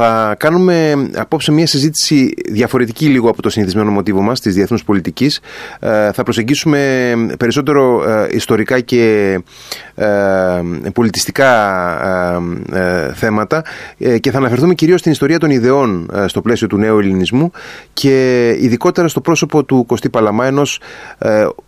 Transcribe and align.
Θα 0.00 0.34
κάνουμε 0.38 1.08
απόψε 1.14 1.52
μια 1.52 1.66
συζήτηση 1.66 2.34
διαφορετική 2.48 3.06
λίγο 3.06 3.30
από 3.30 3.42
το 3.42 3.50
συνηθισμένο 3.50 3.90
μοτίβο 3.90 4.20
μας 4.20 4.40
της 4.40 4.54
διεθνούς 4.54 4.84
πολιτικής. 4.84 5.40
Ε, 5.80 6.12
θα 6.12 6.22
προσεγγίσουμε 6.22 7.12
περισσότερο 7.38 8.04
ε, 8.10 8.28
ιστορικά 8.30 8.80
και 8.80 9.34
ε, 9.94 10.06
πολιτιστικά 10.92 11.50
θέματα 13.14 13.64
και 14.20 14.30
θα 14.30 14.38
αναφερθούμε 14.38 14.74
κυρίως 14.74 15.00
στην 15.00 15.12
ιστορία 15.12 15.38
των 15.38 15.50
ιδεών 15.50 16.10
στο 16.26 16.40
πλαίσιο 16.40 16.66
του 16.66 16.76
νέου 16.76 16.98
ελληνισμού 16.98 17.50
και 17.92 18.48
ειδικότερα 18.60 19.08
στο 19.08 19.20
πρόσωπο 19.20 19.64
του 19.64 19.86
Κωστή 19.86 20.08
Παλαμά 20.08 20.46
ενός 20.46 20.80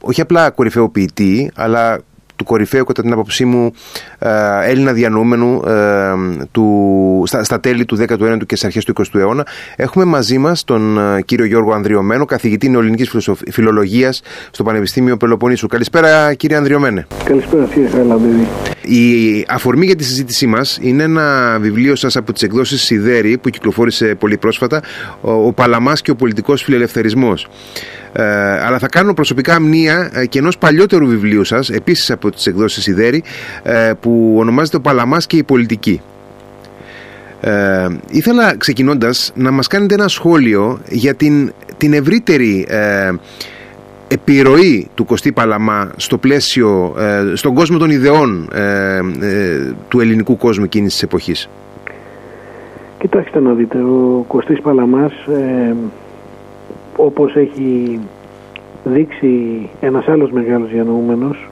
όχι 0.01 0.21
απλά 0.21 0.51
κορυφαίου 0.51 0.91
ποιητή 0.91 1.51
αλλά 1.55 1.99
του 2.41 2.46
κορυφαίου 2.46 2.84
κατά 2.84 3.02
την 3.02 3.12
άποψή 3.12 3.45
μου 3.45 3.73
ε, 4.18 4.30
Έλληνα 4.64 4.93
διανοούμενου 4.93 5.62
ε, 5.66 6.12
του, 6.50 7.23
στα, 7.27 7.45
στα 7.45 7.61
τέλη 7.61 7.84
του 7.84 7.96
19ου 7.96 8.46
και 8.46 8.56
στις 8.56 8.64
αρχές 8.64 8.84
του 8.84 8.93
20ου 8.96 9.18
αιώνα. 9.18 9.46
Έχουμε 9.77 10.05
μαζί 10.05 10.38
μας 10.38 10.65
τον 10.65 10.98
ε, 10.98 11.23
κύριο 11.23 11.45
Γιώργο 11.45 11.73
Ανδριωμένο, 11.73 12.24
καθηγητή 12.24 12.68
νεοελληνικής 12.68 13.30
φιλολογίας 13.51 14.23
στο 14.51 14.62
Πανεπιστήμιο 14.62 15.16
Πελοποννήσου. 15.16 15.66
Καλησπέρα 15.66 16.34
κύριε 16.34 16.56
Ανδριωμένε. 16.56 17.06
Καλησπέρα 17.24 17.65
κύριε 17.65 17.88
Χαλαμπίδη. 17.88 18.48
Η 18.83 19.45
αφορμή 19.48 19.87
για 19.87 19.97
τη 19.97 20.05
συζήτησή 20.05 20.47
μας 20.47 20.79
είναι 20.83 21.02
ένα 21.02 21.59
βιβλίο 21.61 21.95
σας 21.95 22.16
από 22.16 22.33
τις 22.33 22.43
εκδόσεις 22.43 22.83
Σιδέρη 22.83 23.38
που 23.38 23.51
κυκλοφόρησε 23.51 24.15
πολύ 24.15 24.37
πρόσφατα, 24.37 24.83
Ο, 25.21 25.33
ο 25.33 25.52
Παλαμάς 25.52 26.02
και 26.02 26.11
ο 26.11 26.15
πολιτικός 26.15 26.62
φιλελευθερισμός. 26.62 27.48
Ε, 28.12 28.24
αλλά 28.65 28.79
θα 28.79 28.88
κάνω 28.88 29.15
προσωπικά 29.15 29.61
μνήα 29.61 30.11
ε, 30.15 30.27
και 30.27 30.38
ενός 30.38 30.59
παλιότερου 30.59 31.07
βιβλίου 31.07 31.45
σας, 31.45 31.71
επίσης 31.71 32.11
από 32.11 32.30
τις 32.30 32.47
εκδόσεις 32.47 32.83
Σιδέρη, 32.83 33.23
ε, 33.62 33.93
που 34.01 34.35
ονομάζεται 34.38 34.77
Ο 34.77 34.80
Παλαμάς 34.80 35.27
και 35.27 35.37
η 35.37 35.43
Πολιτική. 35.43 36.01
Ε, 37.41 37.87
ήθελα 38.09 38.57
ξεκινώντας 38.57 39.33
να 39.35 39.51
μας 39.51 39.66
κάνετε 39.66 39.95
ένα 39.95 40.09
σχόλιο 40.09 40.80
για 40.88 41.15
την, 41.15 41.52
την 41.77 41.93
ευρύτερη 41.93 42.66
ε, 42.69 43.10
επιρροή 44.13 44.89
του 44.95 45.05
Κωστή 45.05 45.33
Παλαμά 45.33 45.91
στο 45.97 46.19
πλαίσιο, 46.19 46.95
ε, 46.99 47.37
στον 47.37 47.55
κόσμο 47.55 47.79
των 47.79 47.91
ιδεών 47.91 48.49
του 49.89 50.01
ελληνικού 50.01 50.37
κόσμου 50.37 50.65
εκείνης 50.65 50.93
της 50.93 51.03
εποχής. 51.03 51.49
Κοιτάξτε 52.99 53.41
να 53.41 53.53
δείτε, 53.53 53.79
ο 53.79 54.25
Κωστής 54.27 54.61
Παλαμάς 54.61 55.13
όπως 56.97 57.37
έχει 57.37 58.01
δείξει 58.85 59.69
ένας 59.81 60.09
άλλος 60.09 60.31
μεγάλος 60.31 60.71
διανοούμενος 60.71 61.49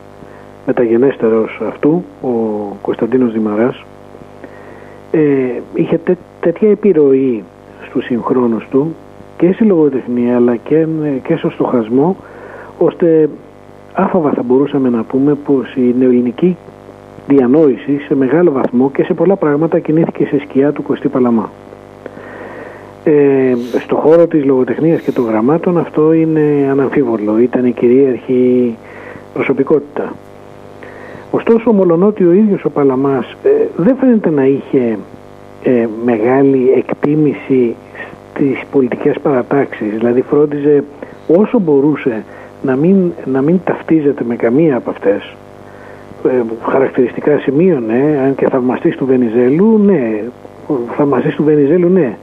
μεταγενέστερος 0.67 1.61
αυτού, 1.69 2.05
ο 2.23 2.29
Κωνσταντίνος 2.83 3.33
Δημαράς 3.33 3.85
ε, 5.11 5.21
είχε 5.75 6.01
τέτοια 6.41 6.71
επιρροή 6.71 7.45
στους 7.89 8.05
συγχρόνους 8.05 8.67
του 8.71 8.95
και 9.37 9.53
στη 9.53 9.65
λογοτεχνία 9.65 10.37
αλλά 10.37 10.57
και, 10.57 10.87
και 11.23 11.37
στο 11.37 11.51
στοχασμό 11.51 12.17
ώστε 12.79 13.29
άφαβα 13.93 14.31
θα 14.31 14.43
μπορούσαμε 14.43 14.89
να 14.89 15.03
πούμε 15.03 15.35
πως 15.35 15.75
η 15.75 15.95
νεοελληνική 15.99 16.57
διανόηση 17.29 17.99
σε 18.07 18.15
μεγάλο 18.15 18.53
βαθμό 18.53 18.91
και 18.91 19.03
σε 19.03 19.15
πολλά 19.15 19.37
πράγματα 19.37 19.79
κινήθηκε 19.79 20.25
σε 20.25 20.39
σκιά 20.39 20.73
του 20.73 20.83
Κωστή 20.83 21.09
Παλαμά. 21.09 21.51
Ε, 23.05 23.55
στο 23.79 23.97
χώρο 23.97 24.27
της 24.27 24.45
λογοτεχνίας 24.45 25.01
και 25.01 25.13
των 25.13 25.25
γραμμάτων 25.25 25.79
αυτό 25.79 26.13
είναι 26.13 26.69
αναμφίβολο, 26.71 27.39
ήταν 27.39 27.67
η 27.67 27.73
κυρίαρχη 27.73 28.77
προσωπικότητα. 29.35 30.13
Ωστόσο, 31.31 31.73
μολονότι 31.73 32.25
ο 32.25 32.33
ίδιος 32.33 32.65
ο 32.65 32.71
Παλαμάς 32.71 33.37
ε, 33.43 33.49
δεν 33.77 33.97
φαίνεται 33.97 34.31
να 34.31 34.45
είχε 34.47 34.99
ε, 35.63 35.87
μεγάλη 36.05 36.73
εκτίμηση 36.77 37.75
στις 38.35 38.63
πολιτικές 38.71 39.19
παρατάξεις, 39.23 39.91
δηλαδή 39.93 40.23
φρόντιζε 40.23 40.85
όσο 41.29 41.59
μπορούσε 41.59 42.25
να 42.69 42.77
μην, 42.77 43.13
να 43.25 43.43
μην 43.43 43.61
ταυτίζεται 43.65 44.25
με 44.25 44.37
καμία 44.37 44.77
από 44.77 44.91
αυτές. 44.91 45.35
Ε, 46.25 46.43
χαρακτηριστικά 46.71 47.39
σημείων, 47.39 47.85
ναι, 47.87 48.21
αν 48.25 48.35
και 48.35 48.49
θαυμαστής 48.49 48.97
του 48.97 49.07
Βενιζέλου, 49.07 49.79
ναι, 49.79 50.23
θαυμαστής 50.97 51.35
του 51.35 51.45
Βενιζέλου, 51.45 51.89
ναι, 51.89 52.17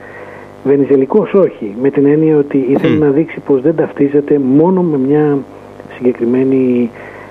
Βενιζελικός 0.64 1.34
όχι, 1.34 1.76
με 1.82 1.90
την 1.90 2.06
έννοια 2.06 2.38
ότι 2.38 2.66
ήθελε 2.70 2.98
να 2.98 3.10
δείξει 3.10 3.40
πως 3.40 3.62
δεν 3.62 3.76
ταυτίζεται 3.76 4.40
μόνο 4.40 4.82
με 4.82 4.98
μια 4.98 5.38
συγκεκριμένη 5.98 6.90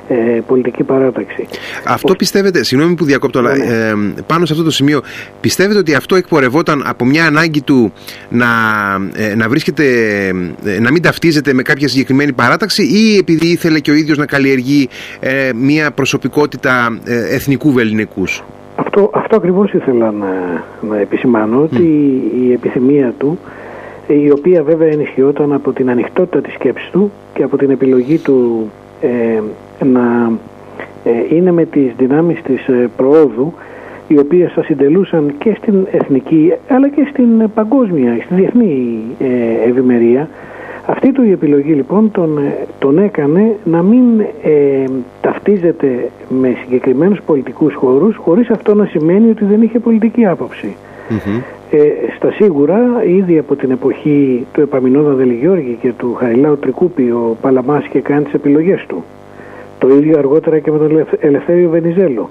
ε, 0.08 0.40
πολιτική 0.46 0.82
παράταξη. 0.82 1.46
Αυτό 1.84 2.14
πιστεύετε, 2.14 2.62
συγγνώμη 2.62 2.94
που 2.94 3.04
διακόπτω, 3.04 3.38
αλλά 3.38 3.56
ναι, 3.56 3.64
ναι. 3.64 3.72
ε, 3.72 3.94
πάνω 4.26 4.44
σε 4.44 4.52
αυτό 4.52 4.64
το 4.64 4.70
σημείο, 4.70 5.00
πιστεύετε 5.40 5.78
ότι 5.78 5.94
αυτό 5.94 6.14
εκπορευόταν 6.14 6.82
από 6.86 7.04
μια 7.04 7.26
ανάγκη 7.26 7.62
του 7.62 7.92
να, 8.28 8.46
ε, 9.16 9.34
να 9.34 9.48
βρίσκεται, 9.48 9.84
ε, 10.64 10.80
να 10.80 10.90
μην 10.90 11.02
ταυτίζεται 11.02 11.52
με 11.52 11.62
κάποια 11.62 11.88
συγκεκριμένη 11.88 12.32
παράταξη 12.32 12.82
ή 12.82 13.16
επειδή 13.16 13.46
ήθελε 13.46 13.78
και 13.78 13.90
ο 13.90 13.94
ίδιος 13.94 14.18
να 14.18 14.26
καλλιεργεί 14.26 14.88
μια 15.54 15.90
προσωπικότητα 15.90 16.98
εθνικού 17.30 17.72
βεληνικούς; 17.72 18.44
Αυτό, 18.76 19.10
αυτό 19.14 19.36
ακριβώς 19.36 19.72
ήθελα 19.72 20.10
να, 20.10 20.64
να 20.80 20.98
επισημάνω, 21.00 21.62
ότι 21.62 21.82
η 22.40 22.52
επιθυμία 22.52 23.14
του, 23.18 23.38
η 24.06 24.30
οποία 24.30 24.62
βέβαια 24.62 24.88
ενισχυόταν 24.88 25.52
από 25.52 25.72
την 25.72 25.90
ανοιχτότητα 25.90 26.40
της 26.40 26.54
σκέψης 26.54 26.90
του 26.90 27.12
και 27.34 27.42
από 27.42 27.56
την 27.56 27.70
επιλογή 27.70 28.18
του 28.18 28.70
ε, 29.00 29.06
να 29.06 29.33
ε, 29.33 29.33
είναι 31.30 31.52
με 31.52 31.64
τις 31.64 31.92
δυνάμεις 31.98 32.42
της 32.42 32.68
ε, 32.68 32.90
προόδου, 32.96 33.52
οι 34.08 34.18
οποίες 34.18 34.52
θα 34.52 34.62
συντελούσαν 34.62 35.34
και 35.38 35.56
στην 35.58 35.86
εθνική 35.90 36.52
αλλά 36.68 36.88
και 36.88 37.06
στην 37.10 37.50
παγκόσμια, 37.54 38.16
στη 38.24 38.34
διεθνή 38.34 39.00
ευημερία, 39.66 40.28
αυτή 40.86 41.12
του 41.12 41.22
η 41.22 41.30
επιλογή 41.30 41.72
λοιπόν 41.72 42.10
τον, 42.10 42.38
τον 42.78 42.98
έκανε 42.98 43.56
να 43.64 43.82
μην 43.82 44.20
ε, 44.42 44.84
ταυτίζεται 45.20 46.10
με 46.28 46.56
συγκεκριμένους 46.62 47.20
πολιτικούς 47.26 47.74
χώρους 47.74 48.16
χωρίς 48.16 48.50
αυτό 48.50 48.74
να 48.74 48.84
σημαίνει 48.84 49.30
ότι 49.30 49.44
δεν 49.44 49.62
είχε 49.62 49.78
πολιτική 49.78 50.26
Ε, 51.70 51.78
στα 52.16 52.32
σίγουρα 52.32 52.78
ήδη 53.06 53.38
από 53.38 53.56
την 53.56 53.70
εποχή 53.70 54.46
του 54.52 54.60
Επαμινόδα 54.60 55.12
Δελιγιώργη 55.12 55.78
και 55.80 55.92
του 55.92 56.14
Χαριλάου 56.14 56.58
Τρικούπη 56.58 57.02
ο 57.10 57.36
Παλαμάς 57.40 57.84
είχε 57.84 58.00
κάνει 58.00 58.24
τις 58.24 58.34
επιλογές 58.34 58.84
του. 58.88 59.04
Το 59.84 59.94
ίδιο 59.94 60.18
αργότερα 60.18 60.58
και 60.58 60.70
με 60.70 60.78
τον 60.78 61.06
Ελευθέριο 61.20 61.70
Βενιζέλο. 61.70 62.30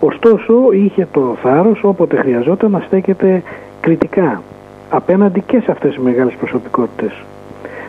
Ωστόσο 0.00 0.54
είχε 0.72 1.08
το 1.12 1.36
θάρρος 1.42 1.80
όποτε 1.82 2.16
χρειαζόταν 2.16 2.70
να 2.70 2.82
στέκεται 2.86 3.42
κριτικά 3.80 4.42
απέναντι 4.90 5.40
και 5.40 5.60
σε 5.60 5.70
αυτές 5.70 5.94
τις 5.94 6.02
μεγάλες 6.04 6.34
προσωπικότητες. 6.34 7.22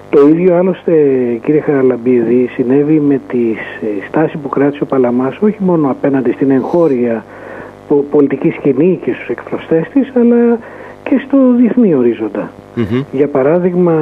Το 0.10 0.28
ίδιο 0.28 0.56
άλλωστε 0.56 0.92
κύριε 1.44 1.62
Χαραλαμπίδη 1.62 2.50
συνέβη 2.54 3.00
με 3.00 3.22
τη 3.28 3.52
ε, 3.82 4.08
στάση 4.08 4.38
που 4.38 4.50
κράτησε 4.50 4.84
ο 4.84 4.86
Παλαμάς 4.86 5.38
όχι 5.40 5.58
μόνο 5.60 5.90
απέναντι 5.90 6.32
στην 6.32 6.52
εγχώρια 6.52 7.26
πολιτική 8.12 8.50
σκηνή 8.50 9.00
και 9.04 9.14
στους 9.14 9.28
εκφραστές 9.28 9.88
της 9.94 10.12
αλλά 10.16 10.60
και 11.04 11.22
στο 11.28 11.38
διεθνή 11.58 11.94
Για 13.12 13.28
παράδειγμα 13.28 13.94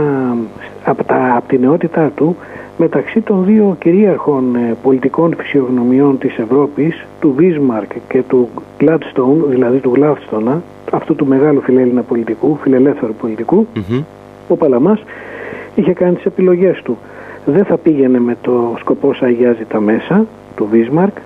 από, 0.86 1.04
τα, 1.04 1.36
από 1.36 1.48
την 1.48 1.60
νεότητά 1.60 2.12
του 2.16 2.36
μεταξύ 2.78 3.22
των 3.22 3.46
δύο 3.46 3.76
κυρίαρχων 3.80 4.56
ε, 4.56 4.76
πολιτικών 4.84 5.34
φυσιογνωμιών 5.38 6.18
της 6.18 6.38
Ευρώπης 6.38 7.06
του 7.20 7.34
Βίσμαρκ 7.38 7.92
και 8.08 8.24
του 8.28 8.50
Gladstone, 8.80 9.48
δηλαδή 9.48 9.78
του 9.78 9.92
Γλάφστονα 9.96 10.62
αυτού 10.92 11.16
του 11.16 11.26
μεγάλου 11.26 11.62
φιλέλληνα 11.62 12.02
πολιτικού, 12.02 12.58
φιλελεύθερου 12.62 13.14
ο 14.48 14.56
Παλαμάς 14.56 15.04
είχε 15.76 15.94
κάνει 15.94 16.16
τις 16.16 16.26
επιλογές 16.26 16.82
του. 16.84 16.98
Δεν 17.46 17.66
θα 17.66 17.78
πήγαινε 17.78 18.20
με 18.20 18.38
το 18.42 18.76
σκοπό 18.80 19.14
αγιάζει 19.22 19.66
τα 19.66 19.80
μέσα 19.80 20.26
του 20.56 20.68
Βίσμαρκ. 20.72 21.18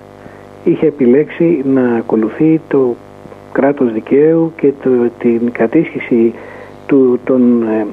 Είχε 0.64 0.86
επιλέξει 0.86 1.62
να 1.64 1.94
ακολουθεί 1.94 2.60
το 2.68 2.94
κράτος 3.52 3.92
δικαίου 3.92 4.52
και 4.56 4.72
το, 4.82 4.90
την 5.18 5.52
κατήσχηση 5.52 6.34
του, 6.86 7.18
των 7.24 7.62
ε, 7.62 7.86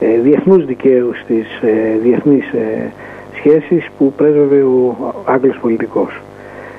ε, 0.00 0.20
διεθνούς 0.20 0.64
δικαίου 0.64 1.14
στις 1.14 1.46
ε, 1.62 1.98
διεθνείς 2.02 2.52
ε, 2.52 2.92
σχέσεις 3.38 3.88
που 3.98 4.12
πρέσβευε 4.16 4.62
ο 4.62 4.96
Άγγλος 5.24 5.58
πολιτικός. 5.60 6.20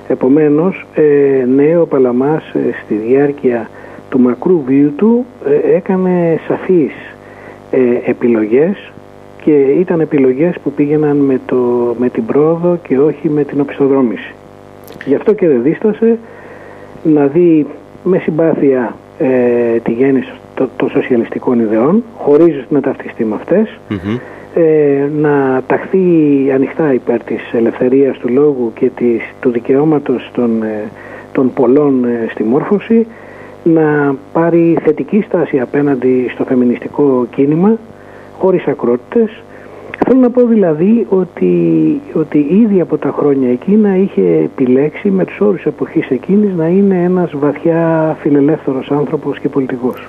Επομένως, 0.08 0.86
ε, 0.94 1.46
ναι, 1.56 1.78
ο 1.78 1.86
Παλαμάς 1.86 2.44
στη 2.84 2.94
διάρκεια 2.94 3.70
του 4.10 4.20
μακρού 4.20 4.64
βίου 4.66 4.94
του 4.96 5.26
έκανε 5.76 6.40
σαφείς 6.48 6.94
επιλογές 8.06 8.92
και 9.44 9.52
ήταν 9.52 10.00
επιλογές 10.00 10.56
που 10.64 10.72
πήγαιναν 10.72 11.18
με, 11.18 11.40
το, 11.46 11.96
με 12.00 12.10
την 12.10 12.26
πρόοδο 12.26 12.78
και 12.88 13.00
όχι 13.00 13.30
με 13.30 13.44
την 13.44 13.60
οπισθοδρόμηση. 13.60 14.34
Γι' 15.06 15.16
αυτό 15.16 15.34
και 15.34 15.48
δεν 15.48 15.62
δίστασε 15.64 16.18
να 17.04 17.28
δει 17.28 17.68
με 18.04 18.18
συμπάθεια 18.18 18.96
ε, 19.20 19.80
τη 19.84 19.92
γέννηση 19.92 20.32
των 20.78 20.90
σοσιαλιστικών 20.90 21.60
ιδεών, 21.60 22.04
χωρίς 22.18 22.66
να 22.70 22.82
ταυτιστεί 22.82 23.26
με 23.26 23.36
αυτες 23.36 23.80
ε, 24.56 25.08
να 25.22 25.64
ταχθεί 25.68 26.00
ανοιχτά 26.54 26.94
υπέρ 26.94 27.24
της 27.24 27.42
ελευθερίας 27.54 28.18
του 28.18 28.30
λόγου 28.30 28.72
και 28.76 28.90
της, 28.96 29.22
του 29.42 29.52
δικαιώματος 29.52 30.30
των, 30.34 30.64
ε, 30.64 30.90
των 31.32 31.54
πολλών 31.54 32.06
στη 32.30 32.44
μόρφωση 32.44 33.08
να 33.64 34.16
πάρει 34.34 34.78
θετική 34.84 35.22
στάση 35.28 35.60
απέναντι 35.60 36.30
στο 36.34 36.44
φεμινιστικό 36.44 37.28
κίνημα 37.36 37.78
χωρίς 38.40 38.68
ακρότητες 38.68 39.44
Θέλω 40.06 40.20
να 40.20 40.30
πω 40.30 40.46
δηλαδή 40.46 41.06
ότι, 41.10 42.02
ότι 42.14 42.38
ήδη 42.38 42.82
από 42.82 42.98
τα 42.98 43.14
χρόνια 43.18 43.52
εκείνα 43.52 43.98
είχε 43.98 44.22
επιλέξει 44.22 45.10
με 45.10 45.26
τους 45.26 45.40
όρους 45.40 45.66
εποχής 45.66 46.10
εκείνης 46.10 46.56
να 46.56 46.68
είναι 46.68 47.04
ένας 47.04 47.32
βαθιά 47.36 48.16
φιλελεύθερος 48.20 48.92
άνθρωπος 48.92 49.40
και 49.40 49.50
πολιτικός. 49.50 50.04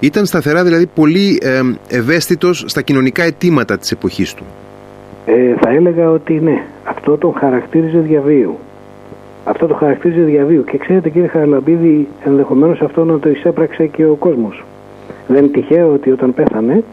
Ήταν 0.00 0.26
σταθερά 0.26 0.64
δηλαδή 0.64 0.86
πολύ 0.86 1.38
ε, 1.42 1.60
ευαίσθητος 1.88 2.64
στα 2.66 2.82
κοινωνικά 2.82 3.22
αιτήματα 3.22 3.78
της 3.78 3.92
εποχής 3.92 4.34
του. 4.34 4.44
Ε, 5.26 5.54
θα 5.60 5.70
έλεγα 5.70 6.10
ότι 6.10 6.32
ναι, 6.32 6.62
αυτό 6.84 7.16
τον 7.16 7.34
χαρακτήριζε 7.38 7.98
διαβίου. 7.98 8.58
Αυτό 9.44 9.66
το 9.66 9.74
χαρακτήριζε 9.74 10.22
διαβίου. 10.22 10.64
Και 10.64 10.78
ξέρετε 10.78 11.08
κύριε 11.08 11.28
Χαραλαμπίδη, 11.28 12.08
ενδεχομένως 12.24 12.80
αυτό 12.80 13.04
να 13.04 13.18
το 13.18 13.28
εισέπραξε 13.28 13.86
και 13.86 14.04
ο 14.04 14.14
κόσμος. 14.14 14.64
Δεν 15.26 15.44
είναι 15.44 15.52
τυχαίο 15.52 15.92
ότι 15.92 16.10
όταν 16.10 16.34
πέθανε, 16.34 16.84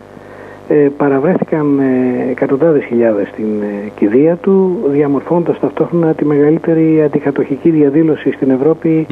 ε, 0.67 0.87
παραβρέθηκαν 0.97 1.79
ε, 1.79 2.29
εκατοντάδες 2.31 2.83
χιλιάδες 2.83 3.27
στην 3.27 3.61
ε, 3.61 3.89
κηδεία 3.95 4.35
του 4.35 4.77
διαμορφώνοντας 4.87 5.59
ταυτόχρονα 5.59 6.13
τη 6.13 6.25
μεγαλύτερη 6.25 7.03
αντικατοχική 7.03 7.69
διαδήλωση 7.69 8.31
στην 8.31 8.49
ευρωπη 8.49 9.07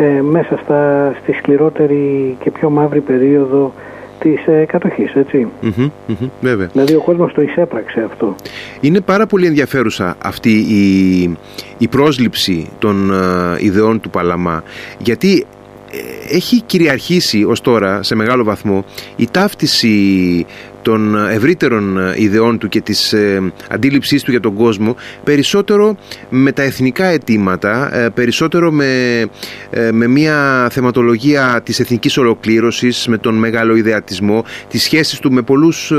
ε, 0.00 0.22
μέσα 0.22 0.60
στα, 0.64 1.12
στη 1.22 1.32
σκληρότερη 1.32 2.36
και 2.42 2.50
πιο 2.50 2.70
μαύρη 2.70 3.00
περίοδο 3.00 3.72
της 4.18 4.46
ε, 4.46 4.64
κατοχής, 4.64 5.14
έτσι. 5.14 5.48
βέβαια. 6.40 6.66
Δηλαδή 6.66 6.94
ο 6.94 7.00
κόσμος 7.00 7.32
το 7.32 7.42
εισέπραξε 7.42 8.02
αυτό. 8.06 8.34
Είναι 8.80 9.00
πάρα 9.00 9.26
πολύ 9.26 9.46
ενδιαφέρουσα 9.46 10.16
αυτή 10.22 10.50
η, 10.50 11.22
η 11.78 11.88
πρόσληψη 11.88 12.68
των 12.78 13.12
ιδεών 13.58 14.00
του 14.00 14.10
Παλαμά 14.10 14.62
γιατί 14.98 15.46
έχει 16.30 16.62
κυριαρχήσει 16.62 17.44
ως 17.44 17.60
τώρα 17.60 18.02
σε 18.02 18.14
μεγάλο 18.14 18.44
βαθμό 18.44 18.84
η 19.16 19.28
ταύτιση 19.30 20.46
των 20.82 21.16
ευρύτερων 21.16 21.98
ιδεών 22.16 22.58
του 22.58 22.68
και 22.68 22.80
της 22.80 23.12
ε, 23.12 23.52
αντίληψής 23.70 24.22
του 24.22 24.30
για 24.30 24.40
τον 24.40 24.54
κόσμο 24.54 24.96
περισσότερο 25.24 25.96
με 26.28 26.52
τα 26.52 26.62
εθνικά 26.62 27.04
αιτήματα, 27.04 27.96
ε, 27.96 28.08
περισσότερο 28.08 28.70
με, 28.70 29.20
ε, 29.70 29.92
με 29.92 30.06
μια 30.06 30.68
θεματολογία 30.70 31.60
της 31.64 31.80
εθνικής 31.80 32.16
ολοκλήρωσης, 32.16 33.06
με 33.06 33.18
τον 33.18 33.34
μεγάλο 33.34 33.76
ιδεατισμό, 33.76 34.44
τις 34.68 34.82
σχέσεις 34.82 35.18
του 35.18 35.32
με 35.32 35.42
πολλούς 35.42 35.92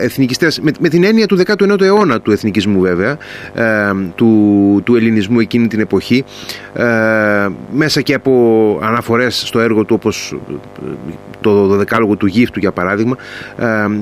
εθνικιστές, 0.00 0.60
με, 0.60 0.70
με 0.80 0.88
την 0.88 1.04
έννοια 1.04 1.26
του 1.26 1.36
19ου 1.36 1.80
αιώνα 1.80 2.20
του 2.20 2.30
εθνικισμού 2.30 2.80
βέβαια, 2.80 3.18
του, 4.14 4.80
του 4.84 4.96
ελληνισμού 4.96 5.40
εκείνη 5.40 5.66
την 5.66 5.80
εποχή, 5.80 6.24
μέσα 7.72 8.00
και 8.00 8.14
από 8.14 8.78
αναφορές 8.82 9.42
στο 9.46 9.60
έργο 9.60 9.84
του 9.84 9.94
όπως 9.98 10.36
το 11.40 11.66
δεκάλογο 11.66 12.16
του 12.16 12.26
γύφτου 12.26 12.58
για 12.58 12.72
παράδειγμα 12.72 13.16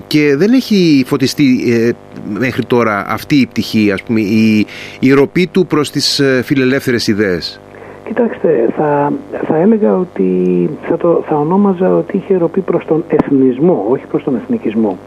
και 0.06 0.36
δεν 0.36 0.52
έχει 0.52 1.04
φωτιστεί 1.06 1.72
ε, 1.72 1.90
μέχρι 2.38 2.64
τώρα 2.64 3.04
αυτή 3.08 3.36
η 3.36 3.46
πτυχή, 3.46 3.92
ας 3.92 4.02
πούμε, 4.02 4.20
η, 4.20 4.66
η 5.00 5.12
ροπή 5.12 5.46
του 5.46 5.66
προς 5.66 5.90
τις 5.90 6.18
ε, 6.18 6.42
φιλελεύθερες 6.44 7.06
ιδέες. 7.06 7.60
Κοιτάξτε, 8.04 8.72
θα, 8.76 9.12
θα 9.46 9.56
έλεγα 9.56 9.96
ότι 9.96 10.70
θα, 10.88 10.96
το, 10.96 11.24
θα 11.28 11.36
ονόμαζα 11.36 11.96
ότι 11.96 12.16
είχε 12.16 12.36
ροπή 12.36 12.60
προς 12.60 12.84
τον 12.84 13.04
εθνισμό, 13.08 13.86
όχι 13.90 14.06
προς 14.06 14.22
τον 14.22 14.36
εθνικισμό. 14.36 14.98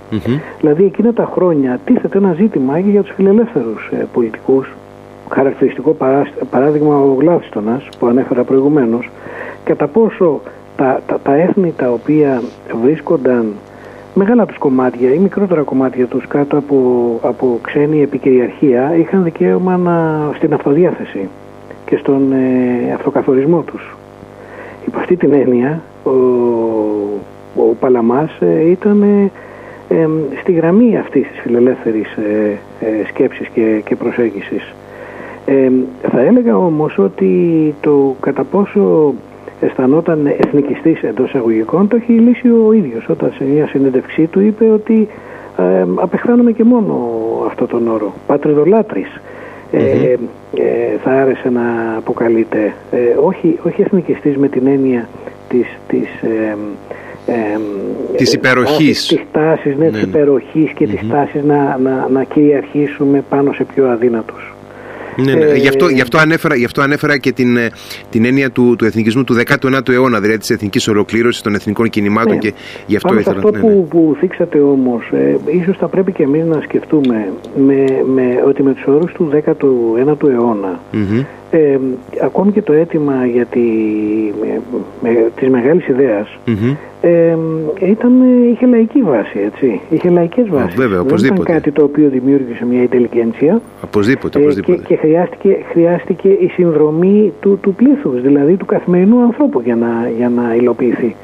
Δηλαδή 0.59 0.83
εκείνα 0.83 1.13
τα 1.13 1.29
χρόνια 1.33 1.79
τίθεται 1.85 2.17
ένα 2.17 2.33
ζήτημα 2.33 2.81
και 2.81 2.89
για 2.89 3.01
τους 3.01 3.13
φιλελεύθερους 3.15 3.89
ε, 3.91 4.07
πολιτικούς. 4.13 4.73
Χαρακτηριστικό 5.29 5.97
παράδειγμα 6.49 6.97
ο 6.97 7.15
Γλάδστονας 7.19 7.89
που 7.99 8.07
ανέφερα 8.07 8.43
προηγουμένως, 8.43 9.09
κατά 9.63 9.87
πόσο 9.87 10.41
τα, 10.75 11.01
τα, 11.07 11.19
τα 11.23 11.35
έθνη 11.35 11.73
τα 11.77 11.91
οποία 11.91 12.41
βρίσκονταν 12.83 13.53
μεγάλα 14.13 14.45
τους 14.45 14.57
κομμάτια 14.57 15.13
ή 15.13 15.17
μικρότερα 15.17 15.61
κομμάτια 15.61 16.05
τους 16.05 16.27
κάτω 16.27 16.57
από, 16.57 17.19
από 17.21 17.59
ξένη 17.61 18.01
επικυριαρχία 18.01 18.95
είχαν 18.95 19.23
δικαίωμα 19.23 19.77
να, 19.77 20.29
στην 20.35 20.53
αυτοδιάθεση 20.53 21.29
και 21.85 21.97
στον 21.97 22.31
ε, 22.31 22.93
αυτοκαθορισμό 22.93 23.61
τους. 23.61 23.95
Υπό 24.87 24.99
αυτή 24.99 25.15
την 25.15 25.33
έννοια 25.33 25.81
ο, 26.03 26.11
ο 27.55 27.63
Παλαμάς 27.79 28.31
ε, 28.39 28.69
ήταν 28.69 29.03
ε, 29.89 30.07
στη 30.41 30.51
γραμμή 30.51 30.97
αυτής 30.97 31.27
της 31.27 31.39
φιλελεύθερης 31.39 32.11
ε, 32.15 32.57
σκέψης 33.07 33.47
και, 33.47 33.81
και 33.85 33.95
προσέγγισης. 33.95 34.73
θα 36.11 36.21
έλεγα 36.21 36.57
όμως 36.57 36.97
ότι 36.97 37.75
το 37.81 38.15
κατά 38.19 38.43
πόσο 38.43 39.13
αισθανόταν 39.65 40.25
εθνικιστής 40.25 41.01
εντός 41.03 41.27
εισαγωγικών 41.29 41.87
το 41.87 41.95
έχει 41.95 42.11
λύσει 42.11 42.47
ο 42.47 42.73
ίδιος. 42.73 43.09
Όταν 43.09 43.33
σε 43.37 43.43
μια 43.43 43.67
συνέντευξή 43.67 44.25
του 44.27 44.39
είπε 44.39 44.65
ότι 44.69 45.07
ε, 45.57 45.85
απεχθάνομαι 45.95 46.51
και 46.51 46.63
μόνο 46.63 47.09
αυτό 47.47 47.67
τον 47.67 47.87
όρο 47.87 48.13
πατριδολάτρης. 48.27 49.21
Ε, 49.71 50.15
ε, 50.55 50.97
θα 51.03 51.11
άρεσε 51.11 51.49
να 51.49 51.95
αποκαλείται 51.97 52.73
ε, 52.91 52.97
όχι, 53.23 53.59
όχι 53.63 53.81
εθνικιστής 53.81 54.37
με 54.37 54.47
την 54.47 54.67
έννοια 54.67 55.09
της, 55.49 55.67
της 55.87 56.07
ε, 56.21 56.57
ε, 57.25 57.59
της 58.15 58.33
υπεροχής. 58.33 59.07
της 59.07 59.21
τάσης, 59.31 59.77
ναι, 59.77 59.85
ναι, 59.85 59.91
της 59.91 60.01
ναι. 60.01 60.07
υπεροχής 60.07 60.71
και 60.71 60.85
mm-hmm. 60.85 60.97
της 60.99 61.09
τάσης 61.09 61.43
να, 61.43 61.77
να, 61.77 62.07
να 62.09 62.23
κυριαρχήσουμε 62.23 63.23
πάνω 63.29 63.53
σε 63.53 63.63
πιο 63.63 63.89
αδύνατους 63.89 64.52
ναι, 65.17 65.33
ναι. 65.33 65.45
Ε, 65.45 65.55
γι, 65.55 65.67
αυτό, 65.67 65.87
γι, 65.87 66.01
αυτό 66.01 66.17
ανέφερα, 66.17 66.55
γι' 66.55 66.65
αυτό 66.65 66.81
ανέφερα 66.81 67.17
και 67.17 67.31
την, 67.31 67.57
ε, 67.57 67.69
την 68.09 68.25
έννοια 68.25 68.51
του, 68.51 68.75
του 68.77 68.85
εθνικισμού 68.85 69.23
του 69.23 69.35
19ου 69.47 69.89
αιώνα, 69.89 70.19
δηλαδή 70.19 70.39
της 70.39 70.49
εθνικής 70.49 70.87
ολοκλήρωσης 70.87 71.41
των 71.41 71.55
εθνικών 71.55 71.89
κινημάτων 71.89 72.33
ναι. 72.33 72.39
και 72.39 72.53
γι' 72.85 72.95
αυτό 72.95 73.13
ήθελα. 73.13 73.35
Αυτό 73.35 73.51
ναι, 73.51 73.59
που, 73.59 73.67
ναι. 73.67 73.73
που 73.73 74.15
θίξατε 74.19 74.59
όμως, 74.59 75.09
ε, 75.11 75.37
ίσως 75.45 75.77
θα 75.77 75.87
πρέπει 75.87 76.11
και 76.11 76.23
εμείς 76.23 76.45
να 76.45 76.61
σκεφτούμε 76.61 77.31
με, 77.55 77.85
με, 78.13 78.43
ότι 78.47 78.63
με 78.63 78.73
τους 78.73 78.85
όρους 78.85 79.11
του 79.11 79.29
19ου 79.33 80.29
αιώνα 80.29 80.79
mm-hmm. 80.93 81.25
Ε, 81.55 81.79
ακόμη 82.21 82.51
και 82.51 82.61
το 82.61 82.73
αίτημα 82.73 83.25
για 83.25 83.45
τη, 83.45 83.59
με, 84.41 84.61
με, 85.01 85.31
της 85.35 85.49
μεγάλης 85.49 85.85
ε, 87.01 87.37
ήταν, 87.89 88.11
είχε 88.51 88.65
λαϊκή 88.65 89.01
βάση, 89.01 89.39
έτσι. 89.45 89.81
Είχε 89.89 90.09
λαϊκές 90.09 90.49
βάσεις. 90.49 90.75
Βέβαια, 90.75 91.03
Δεν 91.03 91.33
ήταν 91.33 91.43
κάτι 91.43 91.71
το 91.71 91.83
οποίο 91.83 92.09
δημιούργησε 92.09 92.65
μια 92.65 92.83
ιτελικένσια. 92.83 93.61
Οπωσδήποτε, 93.83 94.39
οπωσδήποτε. 94.39 94.77
και, 94.77 94.83
και 94.87 94.95
χρειάστηκε, 94.95 95.57
χρειάστηκε 95.71 96.27
η 96.27 96.47
συνδρομή 96.53 97.33
του, 97.39 97.59
του 97.61 97.73
πλήθους, 97.73 98.21
δηλαδή 98.21 98.55
του 98.55 98.65
καθημερινού 98.65 99.21
ανθρώπου 99.21 99.61
για 99.61 99.75
να, 99.75 100.09
για 100.17 100.29
να 100.29 100.55
υλοποιηθεί. 100.55 101.15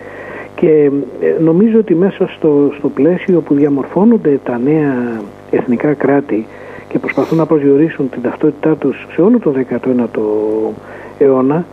Και 0.56 0.92
ε, 1.22 1.42
νομίζω 1.42 1.78
ότι 1.78 1.96
μέσα 1.96 2.28
στο, 2.28 2.72
στο 2.78 2.90
πλαίσιο 2.90 3.42
που 3.42 3.54
διαμορφώνονται 3.54 4.40
τα 4.44 4.60
νέα 4.64 5.22
εθνικά 5.52 5.94
κράτη 5.94 6.46
και 6.90 7.00
προσπαθούν 7.00 7.38
να 7.38 7.46
προσδιορίσουν 7.46 8.10
την 8.10 8.22
ταυτότητά 8.22 8.76
τους 8.76 9.08
σε 9.14 9.22
όλο 9.22 9.40
το 9.40 9.54
19ο 9.70 10.20
αιώνα, 11.18 11.66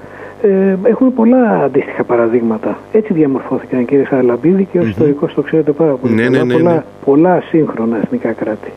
ε, 0.43 0.77
έχουμε 0.83 1.11
πολλά 1.11 1.63
αντίστοιχα 1.63 2.05
παραδείγματα. 2.05 2.79
Έτσι 2.93 3.13
διαμορφώθηκαν 3.13 3.85
κύριε 3.85 4.05
Χαραλαμπίδη 4.05 4.69
και 4.73 4.79
ως 4.79 4.89
ιστορικό 4.89 5.27
το 5.27 5.43
ξέρετε 5.43 5.73
πάρα 5.73 5.93
πολύ. 5.93 6.15
Ναι, 6.15 6.29
ναι, 6.29 6.43
ναι, 6.43 6.53
πολλά, 6.53 6.73
ναι. 6.73 6.85
πολλά 7.05 7.43
σύγχρονα 7.49 7.97
εθνικά 7.97 8.33
κράτη. 8.33 8.73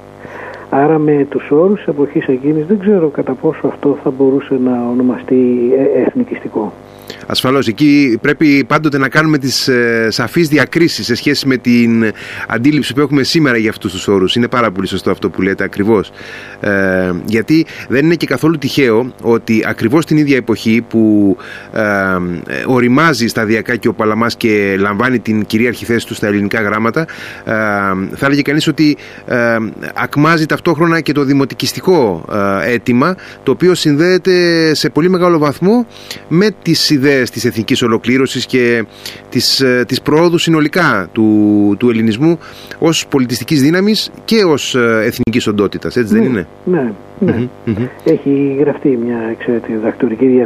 Άρα 0.70 0.98
με 0.98 1.26
τους 1.30 1.52
όρους 1.52 1.78
της 1.78 1.88
εποχής 1.88 2.28
εκείνης 2.28 2.66
δεν 2.66 2.80
ξέρω 2.80 3.08
κατά 3.08 3.34
πόσο 3.34 3.68
αυτό 3.68 3.98
θα 4.04 4.12
μπορούσε 4.18 4.60
να 4.64 4.90
ονομαστεί 4.92 5.72
ε, 5.78 6.02
εθνικιστικό. 6.02 6.74
Ασφαλώς, 7.26 7.68
εκεί 7.68 8.18
πρέπει 8.22 8.64
πάντοτε 8.68 8.98
να 8.98 9.10
κάνουμε 9.10 9.38
τις 9.38 9.68
ε, 9.68 10.08
σαφείς 10.12 10.48
διακρίσεις 10.48 11.06
σε 11.06 11.16
σχέση 11.16 11.48
με 11.48 11.58
την 11.58 12.12
αντίληψη 12.48 12.94
που 12.94 13.00
έχουμε 13.00 13.24
σήμερα 13.24 13.58
για 13.58 13.70
αυτούς 13.70 13.92
τους 13.92 14.08
όρους. 14.08 14.36
Είναι 14.36 14.48
πάρα 14.48 14.72
πολύ 14.72 14.88
σωστό 14.88 15.12
αυτό 15.12 15.30
που 15.30 15.42
λέτε 15.42 15.64
ακριβώς. 15.64 16.12
Ε, 16.60 17.12
γιατί 17.26 17.66
δεν 17.88 18.06
είναι 18.06 18.16
και 18.16 18.26
καθόλου 18.26 18.58
τυχαίο 18.58 19.14
ότι 19.22 19.64
ακριβώς 19.66 20.06
την 20.06 20.18
ίδια 20.18 20.38
εποχή 20.38 20.86
που 20.90 21.38
ε, 21.74 21.84
οριμάζει 22.66 23.28
σταδιακά 23.28 23.76
και 23.76 23.88
ο 23.88 23.94
Παλαμάς 23.94 24.36
και 24.36 24.76
λαμβάνει 24.80 25.20
την 25.20 25.46
κυρίαρχη 25.46 25.86
θέση 25.86 26.08
του 26.08 26.14
στα 26.14 26.28
ελληνικά 26.28 26.62
γράμματα 26.62 27.02
ε, 27.46 27.54
θα 28.16 28.26
έλεγε 28.26 28.42
κανείς 28.42 28.68
ότι 28.68 28.98
ε, 29.26 29.58
ακμάζει 29.94 30.46
ταυτόχρονα 30.46 31.02
και 31.02 31.12
το 31.12 31.24
δημοτικιστικό 31.24 32.26
ε, 32.64 32.72
αίτημα 32.74 33.16
το 33.44 33.52
οποίο 33.52 33.74
συνδέεται 33.76 34.74
σε 34.74 34.90
πολύ 34.90 35.10
μεγάλο 35.10 35.38
βαθμό 35.38 35.86
με 36.28 36.50
τις 36.62 36.80
ιδέες 37.00 37.20
ιδέες 37.20 37.30
της 37.30 37.46
εθνικής 37.46 37.82
ολοκλήρωσης 37.82 38.46
και 38.46 38.86
της, 39.30 39.62
ε, 39.62 39.84
της 39.88 40.02
προόδου 40.02 40.38
συνολικά 40.38 41.10
του, 41.12 41.28
του 41.80 41.90
ελληνισμού 41.90 42.40
ως 42.80 43.08
πολιτιστικής 43.08 43.62
δύναμης 43.62 44.12
και 44.26 44.44
ως 44.44 44.76
ε, 44.76 45.02
εθνικής 45.06 45.48
οντότητας, 45.48 45.96
έτσι 45.96 46.14
δεν 46.14 46.24
ναι, 46.24 46.28
είναι; 46.28 46.48
Ναι, 46.66 46.92
ναι. 47.20 47.48
Έχει 48.04 48.56
γραφτεί 48.60 49.00
μια 49.06 49.18
εξαιρετική 49.32 49.74
διδακτορική 49.74 50.46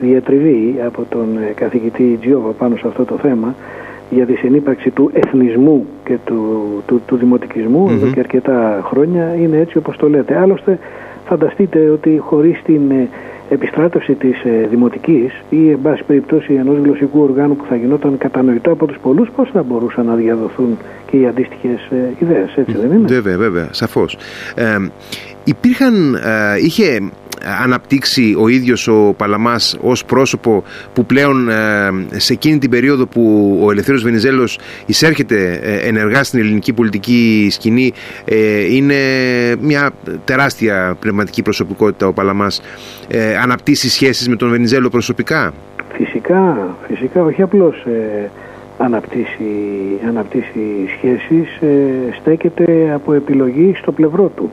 διατριβή 0.00 0.74
από 0.86 1.06
τον 1.10 1.38
ε, 1.48 1.52
καθηγητή 1.54 2.18
Τζιόβα 2.20 2.50
πάνω 2.50 2.76
σε 2.76 2.86
αυτό 2.86 3.04
το 3.04 3.18
θέμα 3.22 3.54
για 4.10 4.26
τη 4.26 4.34
συνύπαρξη 4.34 4.90
του 4.90 5.10
εθνισμού 5.12 5.86
και 6.04 6.18
του, 6.24 6.62
του, 6.86 7.02
του 7.06 7.16
δημοτικισμού 7.16 7.88
εδώ 7.90 8.06
και 8.06 8.20
αρκετά 8.20 8.82
χρόνια 8.84 9.34
είναι 9.34 9.58
έτσι 9.58 9.78
όπως 9.78 9.96
το 9.96 10.08
λέτε. 10.08 10.38
Άλλωστε 10.38 10.78
φανταστείτε 11.24 11.88
ότι 11.88 12.18
χωρίς 12.18 12.62
την 12.64 12.80
επιστράτευση 13.52 14.14
της 14.14 14.44
ε, 14.44 14.66
δημοτικής 14.70 15.32
ή 15.50 15.70
εν 15.70 15.78
πάση 15.82 16.02
περιπτώσει 16.04 16.54
ενός 16.54 16.78
γλωσσικού 16.78 17.20
οργάνου 17.20 17.56
που 17.56 17.64
θα 17.68 17.76
γινόταν 17.76 18.18
κατανοητό 18.18 18.70
από 18.70 18.86
τους 18.86 18.98
πολλούς 19.02 19.28
πώς 19.36 19.50
θα 19.52 19.62
μπορούσαν 19.62 20.06
να 20.06 20.14
διαδοθούν 20.14 20.78
και 21.10 21.16
οι 21.16 21.26
αντίστοιχες 21.26 21.80
ε, 21.90 22.14
ιδέες, 22.18 22.54
έτσι 22.56 22.76
δεν 22.76 22.92
είναι; 22.92 23.06
Βέβαια, 23.06 23.36
βέβαια, 23.36 23.68
σαφώς. 23.70 24.18
Ε, 24.54 24.76
υπήρχαν, 25.44 26.14
ε, 26.14 26.58
είχε 26.64 27.10
αναπτύξει 27.62 28.36
ο 28.38 28.48
ίδιος 28.48 28.88
ο 28.88 29.14
Παλαμάς 29.16 29.76
ως 29.80 30.04
πρόσωπο 30.04 30.64
που 30.92 31.06
πλέον 31.06 31.48
ε, 31.48 31.90
σε 32.10 32.32
εκείνη 32.32 32.58
την 32.58 32.70
περίοδο 32.70 33.06
που 33.06 33.58
ο 33.62 33.70
Ελευθέριος 33.70 34.02
Βενιζέλος 34.02 34.58
εισέρχεται 34.86 35.60
ε, 35.62 35.88
ενεργά 35.88 36.24
στην 36.24 36.40
ελληνική 36.40 36.72
πολιτική 36.72 37.48
σκηνή 37.50 37.92
ε, 38.24 38.74
είναι 38.74 38.96
μια 39.60 39.90
τεράστια 40.24 40.96
πνευματική 41.00 41.42
προσωπικότητα 41.42 42.06
ο 42.06 42.12
Παλαμάς. 42.12 42.62
Αναπτύσσει 43.42 43.90
σχέσεις 43.90 44.28
με 44.28 44.36
τον 44.36 44.50
Βενιζέλο 44.50 44.88
προσωπικά; 44.88 45.52
Φυσικά, 45.92 46.68
φυσικά 46.88 47.22
όχι 47.22 47.42
απλώς 47.42 47.86
αναπτύσσει, 48.78 49.44
αναπτύσσει 50.08 50.60
σχέσεις 50.96 51.48
στέκεται 52.20 52.92
από 52.94 53.12
επιλογή 53.12 53.74
στο 53.76 53.92
πλευρό 53.92 54.32
του 54.36 54.50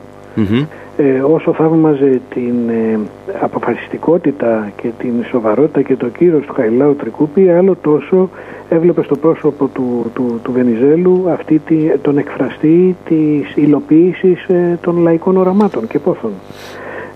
ε, 0.96 1.20
όσο 1.20 1.52
θαύμαζε 1.52 2.20
την 2.34 2.68
ε, 2.68 2.98
αποφασιστικότητα 3.40 4.72
και 4.76 4.88
την 4.98 5.24
σοβαρότητα 5.30 5.82
και 5.82 5.96
το 5.96 6.08
κύρος 6.08 6.46
του 6.46 6.52
Χαϊλάου 6.52 6.94
Τρικούπη 6.94 7.50
άλλο 7.50 7.76
τόσο 7.82 8.28
έβλεπε 8.68 9.02
στο 9.02 9.16
πρόσωπο 9.16 9.66
του, 9.66 10.10
του, 10.14 10.40
του 10.42 10.52
Βενιζέλου 10.52 11.30
αυτή 11.30 11.58
τη, 11.58 11.98
τον 12.02 12.18
εκφραστή 12.18 12.96
της 13.04 13.52
υλοποίησης 13.54 14.48
ε, 14.48 14.78
των 14.82 14.98
λαϊκών 14.98 15.36
οραμάτων 15.36 15.86
και 15.86 15.98
πόθων. 15.98 16.32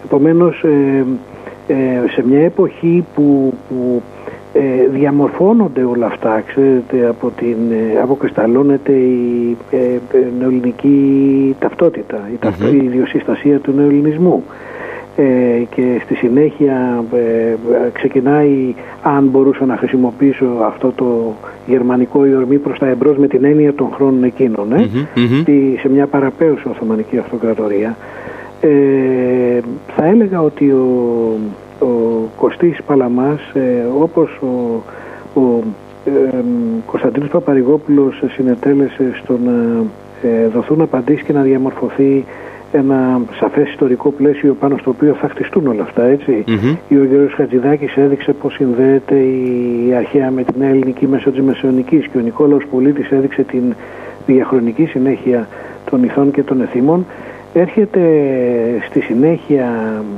Επομένως 0.04 0.64
ε, 1.66 2.02
σε 2.14 2.25
μια 2.26 2.40
εποχή 2.40 3.04
που, 3.14 3.54
που 3.69 4.02
ε, 4.56 4.88
διαμορφώνονται 4.92 5.84
όλα 5.84 6.06
αυτά, 6.06 6.42
ξέρετε, 6.46 7.08
από 7.08 7.30
την, 7.37 7.56
ε, 7.70 8.00
αποκρισταλώνεται 8.00 8.92
η 8.92 9.56
ε, 9.70 9.76
ε, 9.76 9.99
νεοελληνική 10.38 11.56
ταυτότητα, 11.58 12.28
η, 12.32 12.37
ταυτο, 12.37 12.68
η 12.68 12.76
ιδιοσυστασία 12.76 13.58
του 13.58 13.73
νεοελληνισμού. 13.76 14.44
Ε, 15.16 15.23
και 15.75 16.00
στη 16.04 16.14
συνέχεια 16.14 17.04
ξεκινάει, 17.92 18.75
αν 19.02 19.25
μπορούσα 19.25 19.64
να 19.64 19.76
χρησιμοποιήσω 19.76 20.46
αυτό 20.64 20.92
το 20.96 21.34
γερμανικό 21.66 22.26
ιορμή 22.26 22.58
προς 22.58 22.78
τα 22.78 22.87
εμπρός 22.87 23.16
με 23.16 23.26
την 23.26 23.44
έννοια 23.44 23.75
των 23.75 23.88
χρόνων 23.94 24.25
εκείνων, 24.25 24.73
ε, 24.73 24.88
σε 25.80 25.88
μια 25.88 26.06
παραπέουσα 26.06 26.70
Οθωμανική 26.70 27.18
Αυτοκρατορία, 27.18 27.96
θα 29.96 30.04
έλεγα 30.06 30.42
ότι 30.42 30.70
ο, 30.70 30.87
ο 31.78 31.87
Κωστής 32.37 32.83
Παλαμάς 32.87 33.40
ε, 33.54 33.87
όπως 34.00 34.40
ο, 34.43 34.83
ο 35.40 35.62
ε, 36.04 36.45
Κωνσταντίνος 36.87 37.28
Παπαρηγόπουλος 37.28 38.23
συνετέλεσε 38.33 39.11
στο 39.23 39.38
να 39.45 39.85
ε, 40.23 40.49
δοθούν 40.49 40.81
απαντήσεις 40.81 41.25
και 41.25 41.33
να 41.33 41.43
διαμορφωθεί 41.43 42.25
ένα 42.73 43.21
σαφές 43.38 43.69
ιστορικό 43.69 44.11
πλαίσιο 44.11 44.54
πάνω 44.54 44.76
στο 44.76 44.90
οποίο 44.90 45.14
θα 45.14 45.28
χτιστούν 45.28 45.66
όλα 45.66 45.83
αυτά, 45.83 46.04
έτσι. 46.04 46.45
Mm-hmm. 46.47 46.76
Ο 46.90 47.26
κ. 47.26 47.35
Χατζηδάκης 47.35 47.97
έδειξε 47.97 48.33
πως 48.33 48.54
συνδέεται 48.54 49.14
η 49.14 49.95
αρχαία 49.97 50.31
με 50.31 50.43
την 50.45 50.62
ελληνική 50.62 51.07
μέσω 51.07 51.31
της 51.31 51.40
Μεσαιωνικής 51.40 52.07
και 52.07 52.19
ο 52.19 52.21
Νικόλαος 52.21 52.66
Πολίτης 52.71 53.11
έδειξε 53.11 53.43
την 53.43 53.75
διαχρονική 54.26 54.85
συνέχεια 54.85 55.49
των 55.90 56.02
ηθών 56.04 56.31
και 56.31 56.43
των 56.43 56.61
εθήμων. 56.61 57.07
Έρχεται 57.56 58.00
στη 58.88 59.00
συνέχεια 59.00 59.68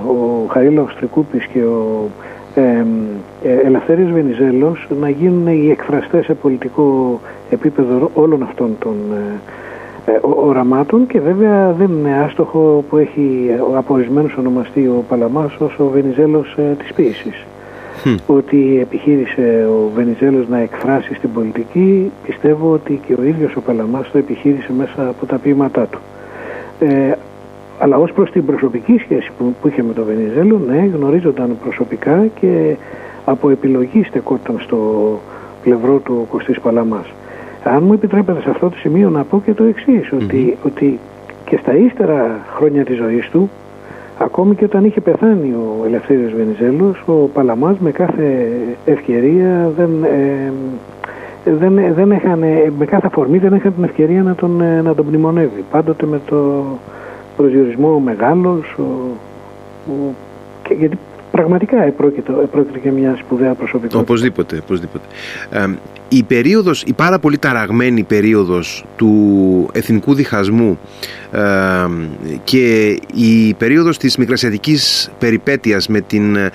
ο 0.07 0.47
Χαρίλαος 0.49 0.95
Τρικούπης 0.95 1.47
και 1.47 1.63
ο 1.63 2.09
ε, 2.55 2.85
Ελευθέριος 3.65 4.11
Βενιζέλος 4.11 4.89
να 5.01 5.09
γίνουν 5.09 5.47
οι 5.47 5.71
εκφραστές 5.71 6.25
σε 6.25 6.35
πολιτικό 6.35 7.21
επίπεδο 7.51 8.11
όλων 8.15 8.43
αυτών 8.43 8.77
των 8.79 8.95
ε, 10.07 10.13
ε 10.13 10.19
οραμάτων 10.21 11.07
και 11.07 11.21
βέβαια 11.21 11.73
δεν 11.73 11.91
είναι 11.91 12.23
άστοχο 12.25 12.85
που 12.89 12.97
έχει 12.97 13.51
από 13.77 13.95
ορισμένους 13.95 14.37
ονομαστεί 14.37 14.87
ο 14.87 15.05
Παλαμάς 15.09 15.57
ως 15.59 15.79
ο 15.79 15.89
Βενιζέλος 15.89 16.57
ε, 16.59 16.77
της 16.79 16.93
ποίησης. 16.93 17.45
Ότι 18.27 18.79
επιχείρησε 18.81 19.67
ο 19.71 19.91
Βενιζέλος 19.95 20.49
να 20.49 20.59
εκφράσει 20.59 21.15
στην 21.15 21.33
πολιτική 21.33 22.11
πιστεύω 22.27 22.73
ότι 22.73 23.01
και 23.07 23.15
ο 23.19 23.23
ίδιος 23.23 23.57
ο 23.57 23.61
Παλαμάς 23.61 24.11
το 24.11 24.19
επιχείρησε 24.19 24.73
μέσα 24.77 25.09
από 25.09 25.27
τα 25.27 25.37
ποίηματά 25.37 25.87
του. 25.87 26.01
Ε, 26.81 27.13
αλλά 27.79 27.97
ως 27.97 28.13
προς 28.13 28.31
την 28.31 28.47
προσωπική 28.47 28.99
σχέση 28.99 29.31
που, 29.39 29.55
που 29.61 29.69
είχε 29.69 29.83
με 29.83 29.93
τον 29.93 30.05
Βενιζέλο, 30.05 30.61
ναι, 30.69 30.91
γνωρίζονταν 30.95 31.57
προσωπικά 31.63 32.27
και 32.41 32.77
από 33.25 33.51
επιλογή 33.51 34.03
στεκόταν 34.05 34.57
στο 34.61 34.79
πλευρό 35.63 35.99
του 35.99 36.27
Κωστής 36.31 36.61
Παλαμάς. 36.61 37.07
Αν 37.65 37.83
μου 37.83 37.93
επιτρέπετε 37.93 38.41
σε 38.41 38.51
αυτό 38.51 38.71
το 38.71 38.77
σημείο 38.77 39.11
να 39.11 39.25
πω 39.25 39.43
και 39.45 39.53
το 39.53 39.65
εξής 39.65 40.13
ότι, 40.13 40.57
ότι 40.65 40.99
και 41.45 41.57
στα 41.57 41.77
ύστερα 41.77 42.41
χρόνια 42.57 42.85
της 42.85 42.97
ζωής 42.97 43.29
του, 43.29 43.51
ακόμη 44.19 44.55
και 44.55 44.65
όταν 44.65 44.85
είχε 44.85 45.01
πεθάνει 45.01 45.53
ο 45.53 45.85
Ελευθέριος 45.87 46.33
Βενιζέλος, 46.33 47.03
ο 47.07 47.13
Παλαμάς 47.13 47.79
με 47.79 47.91
κάθε 47.91 48.51
ευκαιρία 48.85 49.71
δεν, 49.77 50.05
ε, 50.05 50.53
δεν, 51.51 51.95
δεν 51.95 52.11
είχαν, 52.11 52.39
με 52.79 52.85
κάθε 52.85 53.07
αφορμή 53.07 53.39
δεν 53.39 53.55
είχαν 53.55 53.75
την 53.75 53.85
ευκαιρία 53.85 54.23
να 54.23 54.35
τον, 54.35 54.61
ε, 54.61 54.83
να 54.83 54.95
τον 54.95 55.07
μνημονεύει. 55.07 55.65
Πάντοτε 55.71 56.07
με 56.07 56.21
το 56.27 56.65
προσδιορισμό 57.37 57.95
ο 57.95 57.99
μεγάλος, 57.99 58.77
ο, 58.79 58.83
ο, 59.91 60.15
και, 60.63 60.75
γιατί 60.75 60.99
πραγματικά 61.31 61.83
επρόκειτο, 61.83 62.41
επρόκειτο 62.43 62.79
για 62.79 62.93
μια 62.93 63.17
σπουδαία 63.17 63.55
προσωπικότητα. 63.55 64.01
Οπωσδήποτε, 64.01 64.59
οπωσδήποτε. 64.63 65.05
Ε, 65.51 65.67
η 66.09 66.23
περίοδος, 66.23 66.83
η 66.83 66.93
πάρα 66.93 67.19
πολύ 67.19 67.39
ταραγμένη 67.39 68.03
περίοδος 68.03 68.85
του 68.97 69.71
εθνικού 69.73 70.15
διχασμού 70.15 70.79
ε, 71.31 71.41
και 72.45 72.99
η 73.15 73.55
περίοδος 73.55 73.99
της 73.99 74.17
μικρασιατικής 74.17 75.11
περιπέτειας 75.19 75.89
με 75.89 76.01
την 76.01 76.37
ε, 76.37 76.51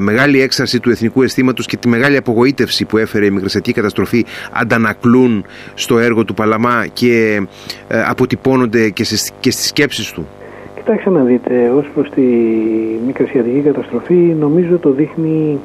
μεγάλη 0.00 0.40
έξαρση 0.40 0.80
του 0.80 0.90
εθνικού 0.90 1.22
αισθήματος 1.22 1.66
και 1.66 1.76
τη 1.76 1.88
μεγάλη 1.88 2.16
απογοήτευση 2.16 2.84
που 2.84 2.98
έφερε 2.98 3.26
η 3.26 3.30
μικρασιατική 3.30 3.72
καταστροφή 3.72 4.24
αντανακλούν 4.52 5.44
στο 5.74 5.98
έργο 5.98 6.24
του 6.24 6.34
Παλαμά 6.34 6.86
και 6.92 7.42
ε, 7.88 8.02
αποτυπώνονται 8.06 8.90
και, 8.90 9.04
σε, 9.04 9.32
και 9.40 9.50
στις 9.50 9.66
σκέψεις 9.66 10.12
του. 10.12 10.26
Κοιτάξτε 10.84 11.10
να 11.10 11.22
δείτε, 11.22 11.70
ως 11.70 11.90
προς 11.94 12.10
τη 12.10 12.22
μικρασιατική 13.06 13.60
καταστροφή 13.60 14.14
νομίζω 14.14 14.78
το 14.78 14.90
δείχνει 14.90 15.58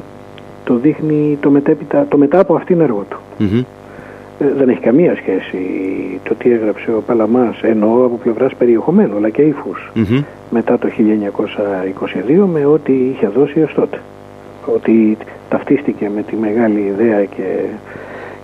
το 0.64 0.76
δείχνει 0.76 1.38
το, 1.42 1.50
μετέπειτα, 1.50 2.06
το 2.10 2.18
μετά 2.18 2.40
από 2.40 2.56
αυτήν 2.56 2.82
έργο 2.82 3.06
του. 3.10 3.20
Ε, 4.40 4.46
δεν 4.58 4.70
έχει 4.70 4.80
καμία 4.80 5.16
σχέση 5.16 5.60
το 6.24 6.36
τι 6.36 6.52
έγραψε 6.52 6.92
ο 6.92 7.02
Παλαμάς 7.06 7.62
εννοώ 7.62 8.06
από 8.06 8.20
πλευράς 8.24 8.56
περιεχομένου 8.56 9.16
αλλά 9.16 9.30
και 9.30 9.42
ύφους 9.42 9.92
μετά 10.50 10.78
το 10.78 10.88
1922 10.88 12.46
με 12.54 12.66
ό,τι 12.66 12.94
είχε 12.94 13.28
δώσει 13.28 13.62
ως 13.62 13.74
τότε. 13.74 14.02
Ότι 14.76 15.18
ταυτίστηκε 15.50 16.12
με 16.16 16.22
τη 16.22 16.36
μεγάλη 16.36 16.80
ιδέα 16.80 17.24
και, 17.26 17.64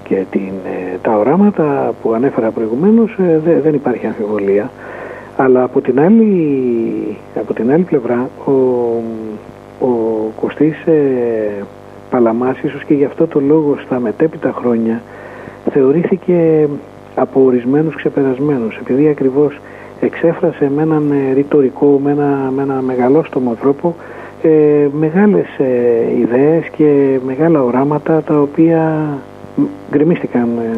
και 0.03 0.23
την, 0.31 0.51
ε, 0.65 0.97
τα 1.01 1.17
οράματα 1.17 1.93
που 2.01 2.13
ανέφερα 2.13 2.51
προηγουμένως 2.51 3.17
ε, 3.45 3.59
δεν 3.63 3.73
υπάρχει 3.73 4.05
αμφιβολία. 4.05 4.71
Αλλά 5.37 5.63
από 5.63 5.81
την 5.81 5.99
άλλη, 5.99 7.17
από 7.35 7.53
την 7.53 7.71
άλλη 7.71 7.83
πλευρά 7.83 8.29
ο, 8.45 8.51
ο 9.85 9.89
Κωστής 10.41 10.75
Παλαμάς 12.09 12.57
ίσως 12.59 12.83
και 12.83 12.93
γι' 12.93 13.05
αυτό 13.05 13.27
το 13.27 13.39
λόγο 13.39 13.77
στα 13.85 13.99
μετέπειτα 13.99 14.51
χρόνια 14.51 15.01
θεωρήθηκε 15.71 16.67
από 17.15 17.43
ορισμένους 17.45 17.95
ξεπερασμένους 17.95 18.77
επειδή 18.77 19.07
ακριβώς 19.07 19.59
εξέφρασε 19.99 20.71
με 20.75 20.81
έναν 20.81 21.11
ε, 21.11 21.33
ρητορικό, 21.33 21.99
με 22.03 22.11
ένα, 22.11 22.51
με 22.55 22.61
ένα 22.61 22.81
μεγαλόστομο 22.81 23.55
τρόπο 23.61 23.95
ε, 24.41 24.87
μεγάλες 24.99 25.45
ε, 25.57 26.19
ιδέες 26.19 26.67
και 26.77 27.19
μεγάλα 27.25 27.63
οράματα 27.63 28.21
τα 28.21 28.39
οποία 28.41 29.07
γκρεμίστηκαν 29.91 30.49
ε, 30.57 30.77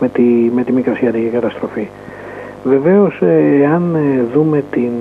με, 0.00 0.08
τη, 0.08 0.22
με 0.54 0.62
τη 0.62 0.72
μικρασιατική 0.72 1.28
καταστροφή. 1.28 1.88
Βεβαίως 2.64 3.22
αν 3.74 3.96
δούμε 4.34 4.64
την, 4.70 4.92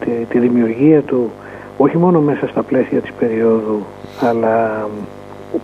τη, 0.00 0.10
τη 0.28 0.38
δημιουργία 0.38 1.02
του 1.02 1.30
όχι 1.76 1.98
μόνο 1.98 2.20
μέσα 2.20 2.48
στα 2.48 2.62
πλαίσια 2.62 3.00
της 3.00 3.12
περίοδου 3.12 3.82
αλλά 4.20 4.88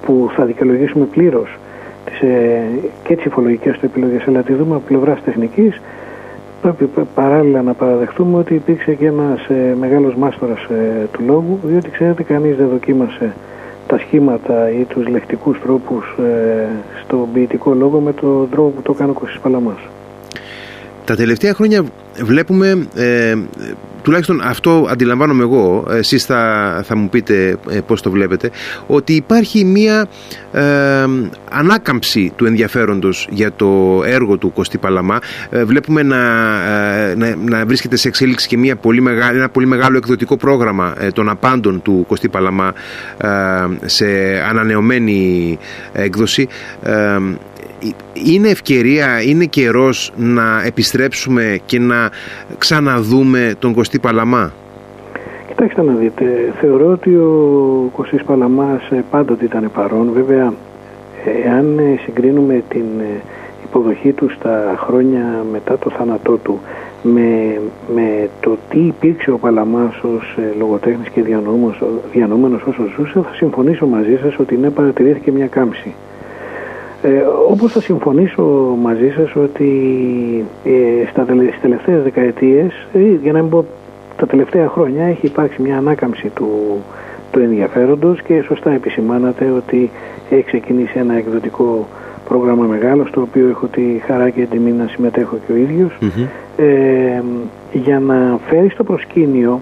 που 0.07 0.31
θα 0.37 0.45
δικαιολογήσουμε 0.45 1.05
πλήρως 1.05 1.59
τις, 2.05 2.21
ε, 2.21 2.63
και 3.05 3.17
τις 3.17 3.25
υφολογικές 3.25 3.79
του 3.79 3.87
επιλογές 3.87 4.25
αλλά 4.27 4.43
τη 4.43 4.53
δούμε 4.53 4.75
από 4.75 4.85
πλευράς 4.87 5.23
τεχνικής 5.25 5.81
πρέπει 6.63 6.91
παράλληλα 7.15 7.63
να 7.63 7.73
παραδεχτούμε 7.75 8.39
ότι 8.39 8.55
υπήρξε 8.55 8.95
και 8.95 9.07
ένας 9.07 9.47
ε, 9.49 9.75
μεγάλος 9.81 10.15
μάστορας 10.15 10.63
ε, 10.63 11.09
του 11.13 11.23
λόγου 11.27 11.59
διότι 11.63 11.91
ξέρετε 11.91 12.23
κανείς 12.23 12.57
δεν 12.57 12.69
δοκίμασε 12.69 13.35
τα 13.87 13.99
σχήματα 13.99 14.71
ή 14.71 14.85
τους 14.85 15.09
λεκτικούς 15.09 15.61
τρόπους 15.61 16.17
ε, 16.19 16.67
στο 17.05 17.29
ποιητικό 17.33 17.75
λόγο 17.75 18.01
με 18.01 18.13
τον 18.13 18.49
τρόπο 18.51 18.69
που 18.69 18.83
το 18.83 18.93
κάνει 18.93 19.11
ο 19.11 19.15
Κωστής 19.15 19.41
Παλαμάς. 19.41 19.79
Τα 21.05 21.17
τελευταία 21.17 21.55
χρόνια 21.55 21.85
βλέπουμε, 22.23 22.87
ε, 22.95 23.35
τουλάχιστον 24.03 24.41
αυτό 24.45 24.87
αντιλαμβάνομαι 24.91 25.43
εγώ, 25.43 25.87
εσείς 25.91 26.25
θα, 26.25 26.83
θα 26.85 26.97
μου 26.97 27.09
πείτε 27.09 27.57
ε, 27.71 27.81
πώς 27.81 28.03
το 28.03 28.11
βλέπετε, 28.11 28.51
ότι 28.87 29.13
υπάρχει 29.13 29.65
μία 29.65 30.07
ε, 30.53 30.63
ανάκαμψη 31.51 32.33
του 32.37 32.47
ενδιαφέροντος 32.47 33.29
για 33.31 33.53
το 33.53 34.03
έργο 34.05 34.37
του 34.37 34.53
Κωστή 34.53 34.79
Παλαμά. 34.79 35.19
Ε, 35.51 35.65
βλέπουμε 35.65 36.03
να, 36.03 36.19
να, 37.15 37.37
να, 37.37 37.67
βρίσκεται 37.67 37.97
σε 37.97 38.09
εξέλιξη 38.09 38.49
και 38.49 38.59
μία 38.59 38.77
πολύ 38.77 39.01
μεγάλη, 39.01 39.39
ένα 39.39 39.49
πολύ 39.49 39.67
μεγάλο 39.67 39.97
εκδοτικό 39.97 40.37
πρόγραμμα 40.37 40.95
των 41.13 41.29
απάντων 41.29 41.83
του 41.83 42.05
Κωστή 42.09 42.29
Παλαμά 42.29 42.73
σε 43.85 44.07
ανανεωμένη 44.49 45.59
έκδοση 45.93 46.49
είναι 48.13 48.49
ευκαιρία, 48.49 49.23
είναι 49.23 49.45
καιρός 49.45 50.13
να 50.17 50.63
επιστρέψουμε 50.65 51.59
και 51.65 51.79
να 51.79 52.11
ξαναδούμε 52.59 53.55
τον 53.59 53.75
Κωστή 53.75 53.99
Παλαμά; 53.99 54.53
Κοιτάξτε 55.55 55.83
να 55.83 55.93
δείτε, 55.93 56.53
θεωρώ 56.61 56.91
ότι 56.91 57.15
ο 57.15 57.91
Κωστής 57.93 58.23
Παλαμάς 58.25 58.91
ε, 58.91 59.05
πάντοτε 59.11 59.45
ήταν 59.45 59.71
παρόν. 59.75 60.11
Βέβαια, 60.13 60.53
εάν 61.45 61.79
ε, 61.79 61.99
συγκρίνουμε 62.03 62.63
την 62.69 62.85
ε, 63.01 63.21
υποδοχή 63.65 64.13
του 64.13 64.31
στα 64.31 64.75
χρόνια 64.79 65.45
μετά 65.53 65.79
το 65.79 65.91
θάνατό 65.91 66.37
του 66.37 66.61
με, 67.03 67.61
με 67.95 68.29
το 68.41 68.57
τι 68.71 68.79
υπήρξε 68.79 69.31
ο 69.31 69.39
Παλαμάς 69.39 70.03
ως 70.03 70.39
λογοτέχνης 70.59 71.09
και 71.09 71.23
διανόμενος 72.13 72.63
όσο 72.67 72.83
ζούσε, 72.97 73.21
θα 73.21 73.35
συμφωνήσω 73.35 73.87
μαζί 73.87 74.19
σας 74.23 74.39
ότι 74.39 74.57
ναι 74.57 74.71
παρατηρήθηκε 74.71 75.33
μια 75.33 75.47
κάμψη. 75.47 75.95
Ε, 77.03 77.23
όπως 77.51 77.73
θα 77.73 77.81
συμφωνήσω 77.81 78.43
μαζί 78.83 79.13
σας 79.17 79.37
ότι 79.37 79.71
ε, 80.65 81.09
στα, 81.11 81.23
στις 81.23 81.61
τελευταίες 81.61 82.03
δεκαετίες, 82.03 82.87
ε, 82.93 82.99
για 83.23 83.33
να 83.33 83.41
μην 83.41 83.51
πω 83.51 83.65
τα 84.17 84.27
τελευταία 84.27 84.69
χρόνια, 84.69 85.05
έχει 85.05 85.27
υπάρξει 85.27 85.63
μια 85.63 85.77
ανάκαμψη 85.77 86.29
του, 86.29 86.49
του 87.31 87.39
ενδιαφέροντος 87.39 88.23
και 88.23 88.43
σωστά 88.43 88.71
επισημάνατε 88.71 89.51
ότι 89.57 89.91
έχει 90.31 90.45
ξεκινήσει 90.45 90.99
ένα 90.99 91.15
εκδοτικό 91.15 91.87
πρόγραμμα 92.29 92.65
μεγάλο 92.65 93.07
στο 93.07 93.21
οποίο 93.21 93.49
έχω 93.49 93.67
τη 93.67 93.83
χαρά 94.07 94.31
και 94.31 94.47
τιμή 94.47 94.73
να 94.73 94.87
συμμετέχω 94.87 95.37
και 95.47 95.53
ο 95.53 95.57
ίδιος 95.57 95.99
ε, 96.57 97.23
για 97.73 98.01
να 98.01 98.39
φέρει 98.49 98.69
στο 98.69 98.85
προσκήνιο 98.85 99.61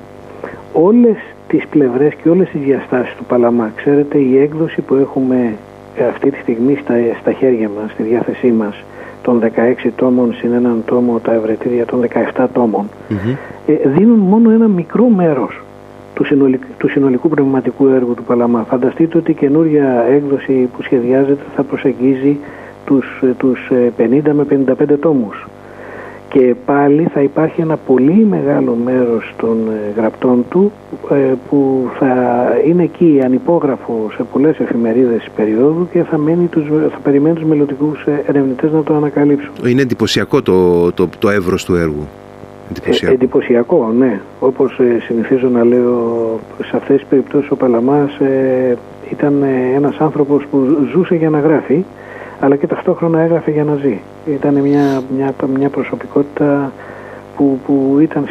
όλες 0.72 1.16
τις 1.48 1.66
πλευρές 1.70 2.14
και 2.22 2.28
όλες 2.28 2.48
τις 2.48 2.60
διαστάσεις 2.60 3.14
του 3.16 3.24
Παλαμά. 3.24 3.72
Ξέρετε 3.76 4.18
η 4.18 4.38
έκδοση 4.38 4.80
που 4.80 4.94
έχουμε 4.94 5.54
αυτή 6.08 6.30
τη 6.30 6.38
στιγμή 6.38 6.78
στα, 6.82 6.94
στα 7.20 7.32
χέρια 7.32 7.70
μας, 7.80 7.90
στη 7.90 8.02
διάθεσή 8.02 8.52
μας 8.52 8.84
των 9.22 9.40
16 9.84 9.90
τόμων 9.96 10.34
συν 10.34 10.52
έναν 10.52 10.82
τόμο 10.86 11.18
τα 11.18 11.32
ευρετήρια 11.32 11.86
των 11.86 12.00
17 12.34 12.46
τομων 12.52 12.88
ε, 13.66 13.88
δίνουν 13.88 14.18
μόνο 14.18 14.50
ένα 14.50 14.68
μικρό 14.68 15.08
μέρος 15.08 15.62
του, 16.14 16.24
συνολικού, 16.24 16.64
του 16.78 16.88
συνολικού 16.88 17.28
πνευματικού 17.28 17.86
έργου 17.86 18.14
του 18.14 18.22
Παλαμά. 18.22 18.64
Φανταστείτε 18.68 19.18
ότι 19.18 19.30
η 19.30 19.34
καινούρια 19.34 20.04
έκδοση 20.10 20.68
που 20.76 20.82
σχεδιάζεται 20.82 21.42
θα 21.56 21.62
προσεγγίζει 21.62 22.38
τους, 22.84 23.22
τους 23.38 23.70
50 23.98 24.26
ε, 24.26 24.32
με 24.32 24.46
55 24.80 24.98
τόμους 25.00 25.46
και 26.32 26.54
πάλι 26.64 27.08
θα 27.12 27.22
υπάρχει 27.22 27.60
ένα 27.60 27.76
πολύ 27.76 28.26
μεγάλο 28.30 28.76
μέρος 28.84 29.34
των 29.36 29.56
ε, 29.68 30.00
γραπτών 30.00 30.44
του 30.50 30.72
ε, 31.10 31.34
που 31.48 31.88
θα 31.98 32.14
είναι 32.66 32.82
εκεί 32.82 33.20
ανυπόγραφο 33.24 34.10
σε 34.16 34.24
πολλές 34.32 34.58
εφημερίδες 34.58 35.28
περίοδου 35.36 35.88
και 35.92 36.02
θα, 36.02 36.18
μένει 36.18 36.46
τους, 36.46 36.64
θα 36.90 36.98
περιμένει 37.02 37.34
τους 37.34 37.44
μελλοντικούς 37.44 38.04
ε, 38.06 38.22
ερευνητές 38.26 38.72
να 38.72 38.82
το 38.82 38.94
ανακαλύψουν. 38.94 39.52
Είναι 39.66 39.82
εντυπωσιακό 39.82 40.42
το, 40.42 40.92
το, 40.92 41.08
το 41.18 41.30
εύρος 41.30 41.64
του 41.64 41.74
έργου. 41.74 42.08
Εντυπωσιακό. 42.70 43.12
Ε, 43.12 43.14
εντυπωσιακό, 43.14 43.92
ναι. 43.98 44.20
Όπως 44.40 44.78
ε, 44.78 45.00
συνηθίζω 45.00 45.48
να 45.48 45.64
λέω 45.64 46.40
σε 46.64 46.76
αυτές 46.76 46.96
τις 46.96 47.06
περιπτώσεις 47.08 47.50
ο 47.50 47.56
Παλαμάς 47.56 48.18
ε, 48.18 48.76
ήταν 49.10 49.42
ένας 49.74 49.96
άνθρωπος 49.98 50.46
που 50.50 50.86
ζούσε 50.92 51.14
για 51.14 51.30
να 51.30 51.40
γράφει 51.40 51.84
αλλά 52.40 52.56
και 52.56 52.66
ταυτόχρονα 52.66 53.20
έγραφε 53.20 53.50
για 53.50 53.64
να 53.64 53.74
ζει. 53.74 54.00
Ήταν 54.26 54.54
μια, 54.54 55.02
μια, 55.16 55.34
μια 55.54 55.68
προσωπικότητα 55.68 56.72
που, 57.36 57.60
που 57.66 57.98
ήταν 58.00 58.26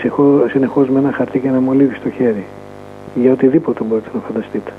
συνεχώς 0.52 0.89
με 0.89 1.00
ένα 1.00 1.12
χαρτί 1.12 1.39
και 1.39 1.48
ένα 1.48 1.60
μολύβι 1.60 1.95
στο 1.95 2.10
χέρι. 2.10 2.45
Για 3.15 3.32
οτιδήποτε 3.32 3.84
μπορείτε 3.84 4.10
να 4.13 4.19
φανταστείτε. 4.19 4.72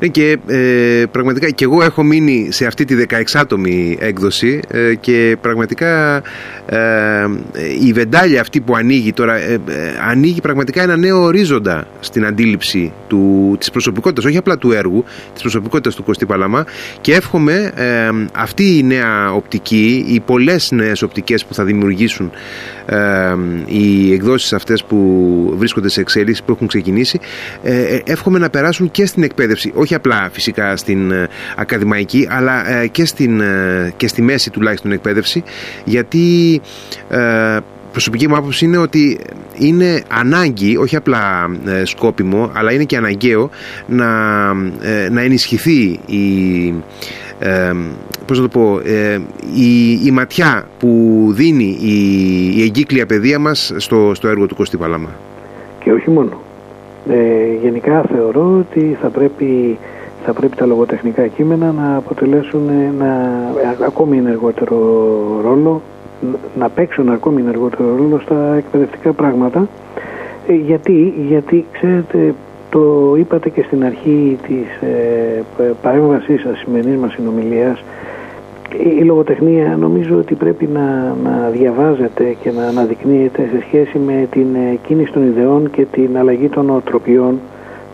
Ναι, 0.00 0.08
και 0.08 0.38
ε, 0.46 1.04
πραγματικά 1.10 1.50
και 1.50 1.64
εγώ 1.64 1.82
έχω 1.82 2.02
μείνει 2.02 2.48
σε 2.50 2.66
αυτή 2.66 2.84
τη 2.84 3.04
16άτομη 3.08 3.96
έκδοση 3.98 4.60
ε, 4.68 4.94
και 4.94 5.36
πραγματικά 5.40 6.22
ε, 6.66 7.26
η 7.86 7.92
βεντάλια 7.92 8.40
αυτή 8.40 8.60
που 8.60 8.76
ανοίγει 8.76 9.12
τώρα 9.12 9.36
ε, 9.36 9.60
ανοίγει 10.08 10.40
πραγματικά 10.40 10.82
ένα 10.82 10.96
νέο 10.96 11.22
ορίζοντα 11.22 11.86
στην 12.00 12.26
αντίληψη 12.26 12.92
του, 13.06 13.56
της 13.58 13.70
προσωπικότητας, 13.70 14.24
όχι 14.24 14.36
απλά 14.36 14.58
του 14.58 14.72
έργου, 14.72 15.04
της 15.32 15.42
προσωπικότητας 15.42 15.94
του 15.94 16.02
Κωστή 16.02 16.26
Παλαμά. 16.26 16.64
Και 17.00 17.14
εύχομαι 17.14 17.72
αυτή 18.32 18.78
η 18.78 18.82
νέα 18.82 19.32
οπτική, 19.32 20.04
οι 20.08 20.20
πολλές 20.20 20.70
νέες 20.70 21.02
οπτικές 21.02 21.44
που 21.44 21.54
θα 21.54 21.64
δημιουργήσουν 21.64 22.30
οι 23.66 24.12
εκδόσεις 24.12 24.52
αυτές 24.52 24.84
που 24.84 25.54
βρίσκονται 25.56 25.88
σε 25.88 26.00
εξέλιξη, 26.00 26.42
που 26.44 26.52
έχουν 26.52 26.66
ξεκινήσει, 26.66 27.20
εύχομαι 28.04 28.38
να 28.38 28.50
περάσουν 28.50 28.90
και 28.90 29.06
στην 29.06 29.22
εκπαίδευση, 29.22 29.72
όχι 29.74 29.93
απλά 29.94 30.28
φυσικά 30.32 30.76
στην 30.76 31.10
ε, 31.10 31.28
ακαδημαϊκή 31.56 32.28
αλλά 32.30 32.70
ε, 32.70 32.86
και, 32.86 33.04
στην, 33.04 33.40
ε, 33.40 33.92
και 33.96 34.08
στη 34.08 34.22
μέση 34.22 34.50
τουλάχιστον 34.50 34.92
εκπαίδευση 34.92 35.42
γιατί 35.84 36.60
προσωπική 37.92 38.28
μου 38.28 38.36
άποψη 38.36 38.64
είναι 38.64 38.76
ότι 38.76 39.18
είναι 39.58 40.02
ανάγκη, 40.08 40.76
όχι 40.76 40.96
απλά 40.96 41.50
σκόπιμο, 41.82 42.50
αλλά 42.54 42.72
είναι 42.72 42.84
και 42.84 42.96
αναγκαίο 42.96 43.50
να, 43.86 44.52
να 45.10 45.20
ενισχυθεί 45.20 46.00
η, 46.06 46.74
ε, 47.38 47.72
πώς 48.26 48.38
να 48.38 48.48
το 48.48 48.58
πω, 48.58 48.80
η, 49.54 49.90
η 50.04 50.10
ματιά 50.10 50.68
που 50.78 51.26
δίνει 51.30 51.78
η, 51.80 51.96
η 52.56 52.62
εγκύκλια 52.62 53.06
παιδεία 53.06 53.38
μας 53.38 53.72
στο, 53.76 54.12
στο 54.14 54.28
έργο 54.28 54.46
του 54.46 54.54
Κωστή 54.54 54.76
Παλάμα. 54.76 55.10
Και 55.84 55.92
όχι 55.92 56.10
μόνο. 56.10 56.43
Ε, 57.08 57.54
γενικά 57.62 58.02
θεωρώ 58.02 58.56
ότι 58.58 58.96
θα 59.00 59.08
πρέπει, 59.08 59.78
θα 60.24 60.32
πρέπει 60.32 60.56
τα 60.56 60.66
λογοτεχνικά 60.66 61.26
κείμενα 61.26 61.72
να 61.72 61.96
αποτελέσουν 61.96 62.68
ένα 62.68 63.30
ακόμη 63.86 64.18
ενεργότερο 64.18 64.76
ρόλο, 65.42 65.82
να 66.58 66.68
παίξουν 66.68 67.08
ακόμη 67.08 67.40
ενεργότερο 67.40 67.96
ρόλο 67.96 68.20
στα 68.20 68.54
εκπαιδευτικά 68.54 69.12
πράγματα. 69.12 69.68
Ε, 70.46 70.52
γιατί, 70.52 71.14
γιατί 71.28 71.64
ξέρετε, 71.72 72.34
το 72.70 73.14
είπατε 73.18 73.48
και 73.48 73.62
στην 73.62 73.84
αρχή 73.84 74.38
της 74.46 74.88
ε, 74.88 75.42
παρέμβασής 75.82 76.40
σας, 76.40 76.58
σημερινής 76.58 76.98
μας 76.98 77.12
συνομιλίας, 77.12 77.84
η 78.78 79.04
λογοτεχνία 79.04 79.76
νομίζω 79.80 80.16
ότι 80.18 80.34
πρέπει 80.34 80.68
να, 80.72 81.16
να 81.24 81.48
διαβάζεται 81.52 82.36
και 82.42 82.50
να 82.50 82.66
αναδεικνύεται 82.66 83.48
σε 83.52 83.60
σχέση 83.66 83.98
με 83.98 84.26
την 84.30 84.54
ε, 84.54 84.78
κίνηση 84.86 85.12
των 85.12 85.26
ιδεών 85.26 85.70
και 85.70 85.84
την 85.84 86.18
αλλαγή 86.18 86.48
των 86.48 86.70
οτροπιών 86.70 87.40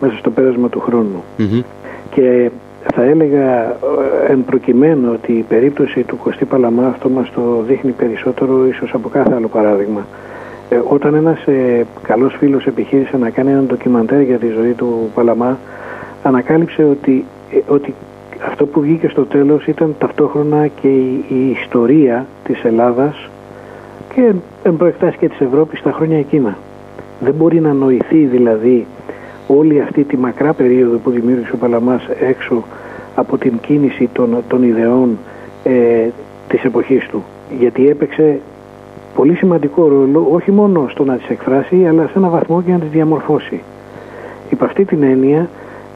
μέσα 0.00 0.16
στο 0.16 0.30
πέρασμα 0.30 0.68
του 0.68 0.80
χρονου 0.80 1.22
Και 2.10 2.50
θα 2.94 3.02
έλεγα 3.02 3.62
ε, 3.64 4.32
εν 4.32 4.44
προκειμένου 4.44 5.10
ότι 5.12 5.32
η 5.32 5.44
περίπτωση 5.48 6.02
του 6.02 6.16
Κωστή 6.16 6.44
Παλαμά 6.44 6.86
αυτό 6.86 7.08
μας 7.08 7.30
το 7.30 7.62
δείχνει 7.66 7.90
περισσότερο 7.90 8.66
ίσως 8.66 8.94
από 8.94 9.08
κάθε 9.08 9.34
άλλο 9.34 9.48
παράδειγμα. 9.48 10.06
Ε, 10.68 10.80
όταν 10.88 11.14
ένας 11.14 11.46
ε, 11.46 11.86
καλός 12.02 12.36
φίλος 12.38 12.66
επιχείρησε 12.66 13.16
να 13.16 13.30
κάνει 13.30 13.50
ένα 13.50 13.62
ντοκιμαντέρ 13.62 14.20
για 14.20 14.38
τη 14.38 14.48
ζωή 14.48 14.72
του 14.72 15.10
Παλαμά 15.14 15.58
ανακάλυψε 16.22 16.84
ότι, 16.84 17.24
ότι 17.68 17.94
αυτό 18.46 18.66
που 18.66 18.80
βγήκε 18.80 19.08
στο 19.08 19.24
τέλος 19.24 19.66
ήταν 19.66 19.94
ταυτόχρονα 19.98 20.66
και 20.66 20.88
η, 20.88 21.56
ιστορία 21.62 22.26
της 22.44 22.64
Ελλάδας 22.64 23.28
και 24.14 24.32
εν 24.62 24.76
προεκτάσει 24.76 25.16
και 25.18 25.28
της 25.28 25.40
Ευρώπης 25.40 25.78
στα 25.78 25.92
χρόνια 25.92 26.18
εκείνα. 26.18 26.56
Δεν 27.20 27.34
μπορεί 27.34 27.60
να 27.60 27.72
νοηθεί 27.72 28.24
δηλαδή 28.24 28.86
όλη 29.46 29.80
αυτή 29.80 30.04
τη 30.04 30.16
μακρά 30.16 30.52
περίοδο 30.52 30.96
που 30.96 31.10
δημιούργησε 31.10 31.52
ο 31.54 31.56
Παλαμάς 31.56 32.08
έξω 32.20 32.64
από 33.14 33.38
την 33.38 33.52
κίνηση 33.60 34.08
των, 34.12 34.36
των 34.48 34.62
ιδεών 34.62 35.18
ε, 35.64 36.08
της 36.48 36.64
εποχής 36.64 37.08
του. 37.08 37.24
Γιατί 37.58 37.88
έπαιξε 37.88 38.40
πολύ 39.14 39.34
σημαντικό 39.34 39.88
ρόλο 39.88 40.28
όχι 40.32 40.50
μόνο 40.50 40.86
στο 40.88 41.04
να 41.04 41.16
τις 41.16 41.28
εκφράσει 41.28 41.86
αλλά 41.86 42.06
σε 42.06 42.12
ένα 42.16 42.28
βαθμό 42.28 42.62
και 42.62 42.72
να 42.72 42.78
τις 42.78 42.90
διαμορφώσει. 42.90 43.62
Υπ' 44.50 44.62
αυτή 44.62 44.84
την 44.84 45.02
έννοια 45.02 45.48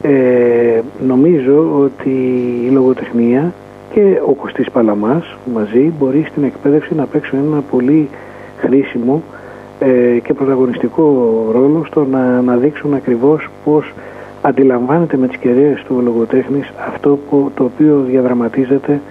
ε, 0.07 0.81
νομίζω 1.07 1.79
ότι 1.81 2.09
η 2.65 2.69
λογοτεχνία 2.69 3.53
και 3.93 4.21
ο 4.27 4.33
Κωστής 4.33 4.71
Παλαμάς 4.71 5.37
μαζί 5.53 5.93
μπορεί 5.99 6.25
στην 6.29 6.43
εκπαίδευση 6.43 6.95
να 6.95 7.05
παίξουν 7.05 7.39
ένα 7.39 7.61
πολύ 7.71 8.09
χρήσιμο 8.57 9.23
ε, 9.79 10.19
και 10.23 10.33
πρωταγωνιστικό 10.33 11.03
ρόλο 11.51 11.85
στο 11.85 12.05
να, 12.05 12.41
να 12.41 12.55
δείξουν 12.55 12.93
ακριβώς 12.93 13.49
πώς 13.63 13.93
αντιλαμβάνεται 14.41 15.17
με 15.17 15.27
τις 15.27 15.37
κεραίες 15.37 15.83
του 15.87 16.01
λογοτέχνης 16.03 16.71
αυτό 16.87 17.19
που, 17.29 17.51
το 17.55 17.63
οποίο 17.63 18.03
διαδραματίζεται 18.07 19.01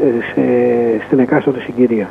ε, 0.00 0.32
σε, 0.32 0.42
στην 1.06 1.18
εκάστοτε 1.18 1.60
συγκυρία. 1.60 2.08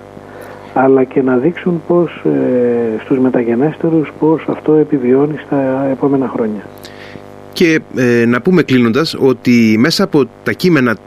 αλλά 0.74 1.04
και 1.04 1.22
να 1.22 1.38
δείξουν 1.38 1.82
πώς 1.88 2.24
ε, 2.26 3.00
στους 3.04 3.20
μεταγενέστερους 3.20 4.12
πώς 4.20 4.46
αυτό 4.48 4.74
επιβιώνει 4.74 5.38
στα 5.46 5.88
επόμενα 5.92 6.28
χρόνια. 6.28 6.62
Και 7.58 7.80
ε, 7.96 8.26
να 8.26 8.42
πούμε 8.42 8.64
κλείνοντας 8.64 9.16
ότι 9.20 9.76
μέσα 9.80 10.04
από 10.04 10.30
τα 10.44 10.52
κείμενα 10.52 10.98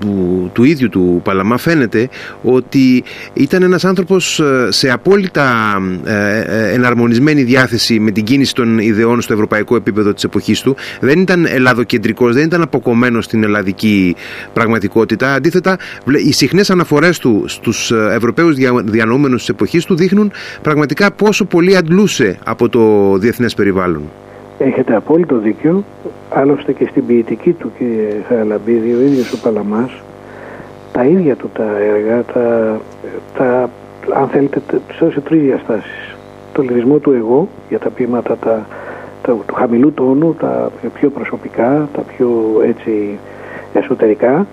του, 0.00 0.50
του 0.52 0.64
ίδιου 0.64 0.88
του 0.88 1.20
Παλαμά 1.24 1.58
φαίνεται 1.58 2.08
ότι 2.42 3.04
ήταν 3.32 3.62
ένας 3.62 3.84
άνθρωπος 3.84 4.40
ε, 4.40 4.66
σε 4.70 4.90
απόλυτα 4.90 5.76
ε, 6.04 6.40
ε, 6.40 6.72
εναρμονισμένη 6.72 7.42
διάθεση 7.42 8.00
με 8.00 8.10
την 8.10 8.24
κίνηση 8.24 8.54
των 8.54 8.78
ιδεών 8.78 9.20
στο 9.20 9.32
ευρωπαϊκό 9.32 9.76
επίπεδο 9.76 10.12
της 10.12 10.24
εποχής 10.24 10.60
του. 10.60 10.76
Δεν 11.00 11.20
ήταν 11.20 11.46
ελλαδοκεντρικός, 11.46 12.34
δεν 12.34 12.44
ήταν 12.44 12.62
αποκομμένος 12.62 13.24
στην 13.24 13.44
ελλαδική 13.44 14.16
πραγματικότητα. 14.52 15.34
Αντίθετα, 15.34 15.78
οι 16.26 16.32
συχνές 16.32 16.70
αναφορές 16.70 17.18
του 17.18 17.44
στους 17.46 17.90
Ευρωπαίους 17.90 18.54
διανοούμενους 18.84 19.40
της 19.40 19.48
εποχής 19.48 19.84
του 19.84 19.94
δείχνουν 19.94 20.32
πραγματικά 20.62 21.10
πόσο 21.10 21.44
πολύ 21.44 21.76
αντλούσε 21.76 22.38
από 22.44 22.68
το 22.68 23.16
διεθνές 23.18 23.54
περιβάλλον. 23.54 24.02
Έχετε 24.64 24.94
απόλυτο 24.96 25.36
δίκιο. 25.36 25.84
Άλλωστε 26.30 26.72
και 26.72 26.86
στην 26.90 27.06
ποιητική 27.06 27.52
του 27.52 27.70
κύριε 27.78 28.22
Χαραλαμπίδη, 28.28 28.94
ο 28.94 29.00
ίδιος 29.00 29.32
ο 29.32 29.38
Παλαμάς, 29.42 30.02
τα 30.92 31.04
ίδια 31.04 31.36
του 31.36 31.50
τα 31.54 31.64
έργα, 31.78 32.24
τα, 32.24 32.80
τα, 33.36 33.70
αν 34.20 34.28
θέλετε, 34.28 34.60
σε 35.10 35.20
τρεις 35.20 35.42
διαστάσεις. 35.42 36.16
Το 36.52 36.62
λυρισμό 36.62 36.98
του 36.98 37.12
εγώ 37.12 37.48
για 37.68 37.78
τα 37.78 37.90
ποίηματα 37.90 38.36
τα, 38.36 38.66
τα, 39.22 39.36
του 39.46 39.54
χαμηλού 39.54 39.92
τόνου, 39.92 40.34
τα 40.34 40.70
πιο 40.94 41.10
προσωπικά, 41.10 41.88
τα 41.92 42.00
πιο 42.00 42.60
έτσι 42.66 43.18
εσωτερικά. 43.72 44.46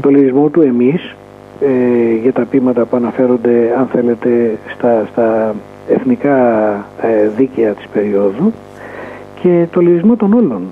Το 0.00 0.08
λυρισμό 0.08 0.48
του 0.48 0.60
εμείς 0.60 1.14
ε, 1.60 2.14
για 2.22 2.32
τα 2.32 2.44
ποίηματα 2.44 2.84
που 2.84 2.96
αναφέρονται, 2.96 3.74
αν 3.78 3.86
θέλετε, 3.86 4.58
στα, 4.74 5.06
στα 5.12 5.54
εθνικά 5.88 6.36
ε, 7.02 7.28
δίκαια 7.36 7.72
της 7.72 7.86
περίοδου 7.92 8.52
και 9.42 9.66
το 9.70 9.80
λυρισμό 9.80 10.16
των 10.16 10.32
όλων. 10.32 10.62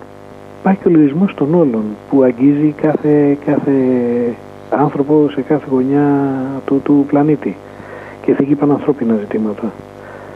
Υπάρχει 0.61 0.81
και 0.83 0.88
ο 0.88 0.90
λυρισμός 0.90 1.35
των 1.35 1.54
όλων 1.54 1.85
που 2.11 2.22
αγγίζει 2.22 2.74
κάθε, 2.83 3.38
κάθε 3.44 3.72
άνθρωπο 4.70 5.28
σε 5.31 5.40
κάθε 5.40 5.66
γωνιά 5.70 6.33
του, 6.64 6.81
του 6.85 7.04
πλανήτη 7.09 7.57
και 8.22 8.35
θίγει 8.35 8.54
πανανθρώπινα 8.54 9.16
ζητήματα. 9.16 9.72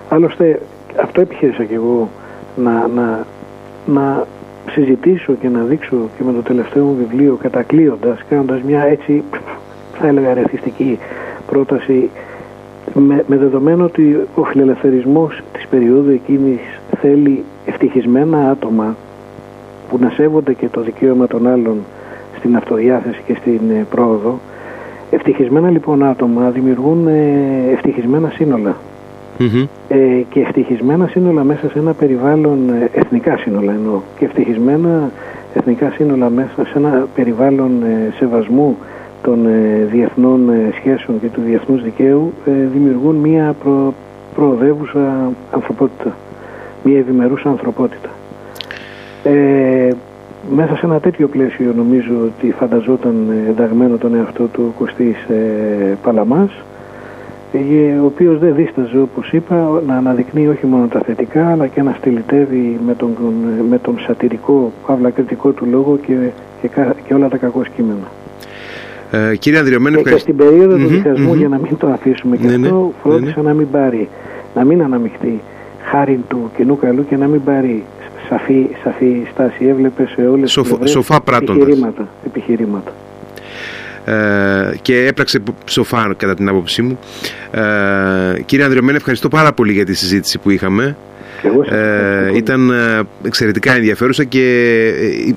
Άλλωστε 0.08 0.60
αυτό 1.02 1.20
επιχείρησα 1.20 1.64
και 1.64 1.74
εγώ 1.74 2.08
να, 2.56 2.86
να, 2.94 3.26
να 3.86 4.26
συζητήσω 4.70 5.32
και 5.32 5.48
να 5.48 5.62
δείξω 5.62 5.96
και 6.16 6.24
με 6.24 6.32
το 6.32 6.42
τελευταίο 6.42 6.84
μου 6.84 6.96
βιβλίο 6.98 7.38
κατακλείοντας, 7.42 8.24
κάνοντας 8.28 8.62
μια 8.62 8.82
έτσι 8.82 9.22
θα 9.98 10.06
έλεγα 10.06 10.30
αρεθιστική 10.30 10.98
πρόταση 11.46 12.10
με, 12.94 13.24
με 13.26 13.36
δεδομένο 13.36 13.84
ότι 13.84 14.26
ο 14.34 14.44
φιλελευθερισμός 14.44 15.40
της 15.52 15.66
περίοδου 15.66 16.10
εκείνης 16.10 16.60
θέλει 17.02 17.44
ευτυχισμένα 17.66 18.50
άτομα 18.50 18.96
που 19.88 19.98
να 20.00 20.10
σέβονται 20.10 20.52
και 20.52 20.68
το 20.68 20.80
δικαίωμα 20.80 21.26
των 21.26 21.46
άλλων 21.46 21.76
στην 22.38 22.56
αυτοδιάθεση 22.56 23.20
και 23.26 23.34
στην 23.40 23.60
ε, 23.70 23.86
πρόοδο 23.90 24.38
ευτυχισμένα 25.10 25.70
λοιπόν 25.70 26.02
άτομα 26.04 26.50
δημιουργούν 26.50 27.06
ε, 27.08 27.72
ευτυχισμένα 27.72 28.32
ε, 29.88 29.96
και 30.28 30.40
ευτυχισμένα 30.40 31.06
σύνολα 31.06 31.44
μέσα 31.44 31.68
σε 31.68 31.78
ένα 31.78 31.92
περιβάλλον 31.92 32.58
εθνικά 32.92 33.36
σύνολα 33.36 33.72
εννοώ 33.72 34.00
και 34.18 34.24
ευτυχισμένα 34.24 35.10
εθνικά 35.54 35.90
σύνολα 35.90 36.30
μέσα 36.30 36.66
σε 36.66 36.72
ένα 36.78 37.06
περιβάλλον 37.14 37.70
σεβασμού 38.18 38.76
των 39.22 39.46
διεθνών 39.90 40.50
σχέσεων 40.74 41.20
και 41.20 41.28
του 41.28 41.40
διεθνούς 41.46 41.82
δικαίου 41.82 42.32
δημιουργούν 42.72 43.16
μία 43.16 43.54
προ, 43.62 43.94
προοδεύουσα 44.34 45.32
ανθρωπότητα 45.52 46.16
μια 46.84 46.98
ευημερούσα 46.98 47.48
ανθρωπότητα. 47.48 48.08
Ε, 49.22 49.90
μέσα 50.50 50.76
σε 50.76 50.86
ένα 50.86 51.00
τέτοιο 51.00 51.28
πλαίσιο 51.28 51.72
νομίζω 51.76 52.14
ότι 52.24 52.52
φανταζόταν 52.52 53.14
ενταγμένο 53.48 53.96
τον 53.96 54.14
εαυτό 54.14 54.44
του 54.44 54.74
Κωστής 54.78 55.16
ε, 55.28 55.96
Παλαμάς 56.02 56.50
ε, 57.52 57.98
ο 57.98 58.04
οποίος 58.04 58.38
δεν 58.38 58.54
δίσταζε 58.54 58.98
όπως 58.98 59.32
είπα 59.32 59.82
να 59.86 59.96
αναδεικνύει 59.96 60.48
όχι 60.48 60.66
μόνο 60.66 60.86
τα 60.86 61.00
θετικά 61.00 61.50
αλλά 61.50 61.66
και 61.66 61.82
να 61.82 61.94
στυλιτεύει 61.98 62.78
με 62.86 62.94
τον, 62.94 63.16
με 63.68 63.78
τον 63.78 63.98
σατυρικό 63.98 64.72
παύλα 64.86 65.10
κριτικό 65.10 65.50
του 65.50 65.66
λόγο 65.70 65.98
και, 66.06 66.14
και, 66.60 66.68
και 67.06 67.14
όλα 67.14 67.28
τα 67.28 67.36
κακό 67.36 67.62
κείμενα. 67.76 68.10
Ε, 69.10 69.36
κύριε 69.36 69.58
Ανδριωμένη, 69.58 70.02
και, 70.02 70.10
και 70.10 70.18
στην 70.18 70.36
περίοδο 70.36 70.76
του 70.76 70.86
διχασμού 70.86 71.34
για 71.34 71.48
να 71.48 71.58
μην 71.58 71.76
το 71.76 71.86
αφήσουμε 71.86 72.36
και 72.36 72.46
ναι, 72.46 72.56
ναι. 72.56 72.66
αυτό 72.66 72.80
ναι, 72.80 72.92
φρόντισε 73.02 73.40
να 73.42 73.54
μην 73.54 73.70
πάρει, 73.70 74.08
να 74.54 74.64
μην 74.64 74.82
αναμειχθεί 74.82 75.40
χάρη 75.92 76.24
του 76.28 76.50
κοινού 76.56 76.78
καλού 76.78 77.06
και 77.08 77.16
να 77.16 77.26
μην 77.26 77.44
πάρει 77.44 77.84
σαφή, 78.28 78.66
σαφή 78.84 79.26
στάση. 79.32 79.66
Έβλεπε 79.66 80.08
σε 80.14 80.26
όλες 80.26 80.50
Σοφ, 80.50 80.72
τις 80.78 80.90
σοφά 80.90 81.22
επιχειρήματα. 81.40 82.08
επιχειρήματα. 82.26 82.92
Ε, 84.04 84.76
και 84.82 85.06
έπραξε 85.06 85.42
σοφά 85.64 86.14
κατά 86.16 86.34
την 86.34 86.48
άποψή 86.48 86.82
μου. 86.82 86.98
Ε, 87.50 88.40
κύριε 88.46 88.64
Ανδριωμένη, 88.64 88.96
ευχαριστώ 88.96 89.28
πάρα 89.28 89.52
πολύ 89.52 89.72
για 89.72 89.84
τη 89.84 89.94
συζήτηση 89.94 90.38
που 90.38 90.50
είχαμε. 90.50 90.96
Ε, 91.70 92.36
ήταν 92.36 92.70
ε, 92.70 93.00
εξαιρετικά 93.22 93.74
ενδιαφέρουσα 93.74 94.24
και 94.24 94.44
ε, 95.28 95.34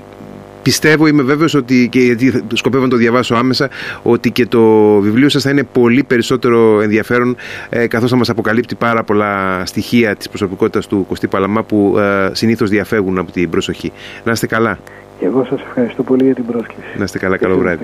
πιστεύω, 0.66 1.08
είμαι 1.08 1.24
βέβαιος 1.24 1.54
ότι 1.54 1.90
και 1.90 2.00
γιατί 2.00 2.44
σκοπεύω 2.54 2.84
να 2.84 2.90
το 2.90 2.96
διαβάσω 2.96 3.36
άμεσα, 3.36 3.70
ότι 4.02 4.32
και 4.32 4.46
το 4.46 4.96
βιβλίο 5.00 5.30
σας 5.30 5.44
θα 5.44 5.50
είναι 5.50 5.64
πολύ 5.64 6.04
περισσότερο 6.04 6.82
ενδιαφέρον 6.82 7.36
ε, 7.70 7.88
καθώς 7.88 8.10
θα 8.10 8.16
μας 8.16 8.30
αποκαλύπτει 8.30 8.76
πάρα 8.76 9.04
πολλά 9.04 9.66
στοιχεία 9.66 10.16
της 10.16 10.30
προσωπικότητας 10.30 10.88
του 10.88 11.06
Κωστή 11.08 11.28
Παλαμά 11.28 11.64
που 11.64 11.96
ε, 11.98 12.30
συνήθως 12.34 12.70
διαφεύγουν 12.70 13.18
από 13.18 13.32
την 13.32 13.50
προσοχή. 13.50 13.92
Να 14.24 14.32
είστε 14.32 14.48
καλά. 14.48 14.78
Και 15.20 15.26
εγώ 15.26 15.46
σας 15.50 15.62
ευχαριστώ 15.62 16.04
πολύ 16.04 16.24
για 16.24 16.36
την 16.36 16.46
πρόσκληση. 16.46 16.98
Να 16.98 17.04
είστε 17.04 17.18
καλά, 17.18 17.38
καλό 17.38 17.58
βράδυ. 17.58 17.84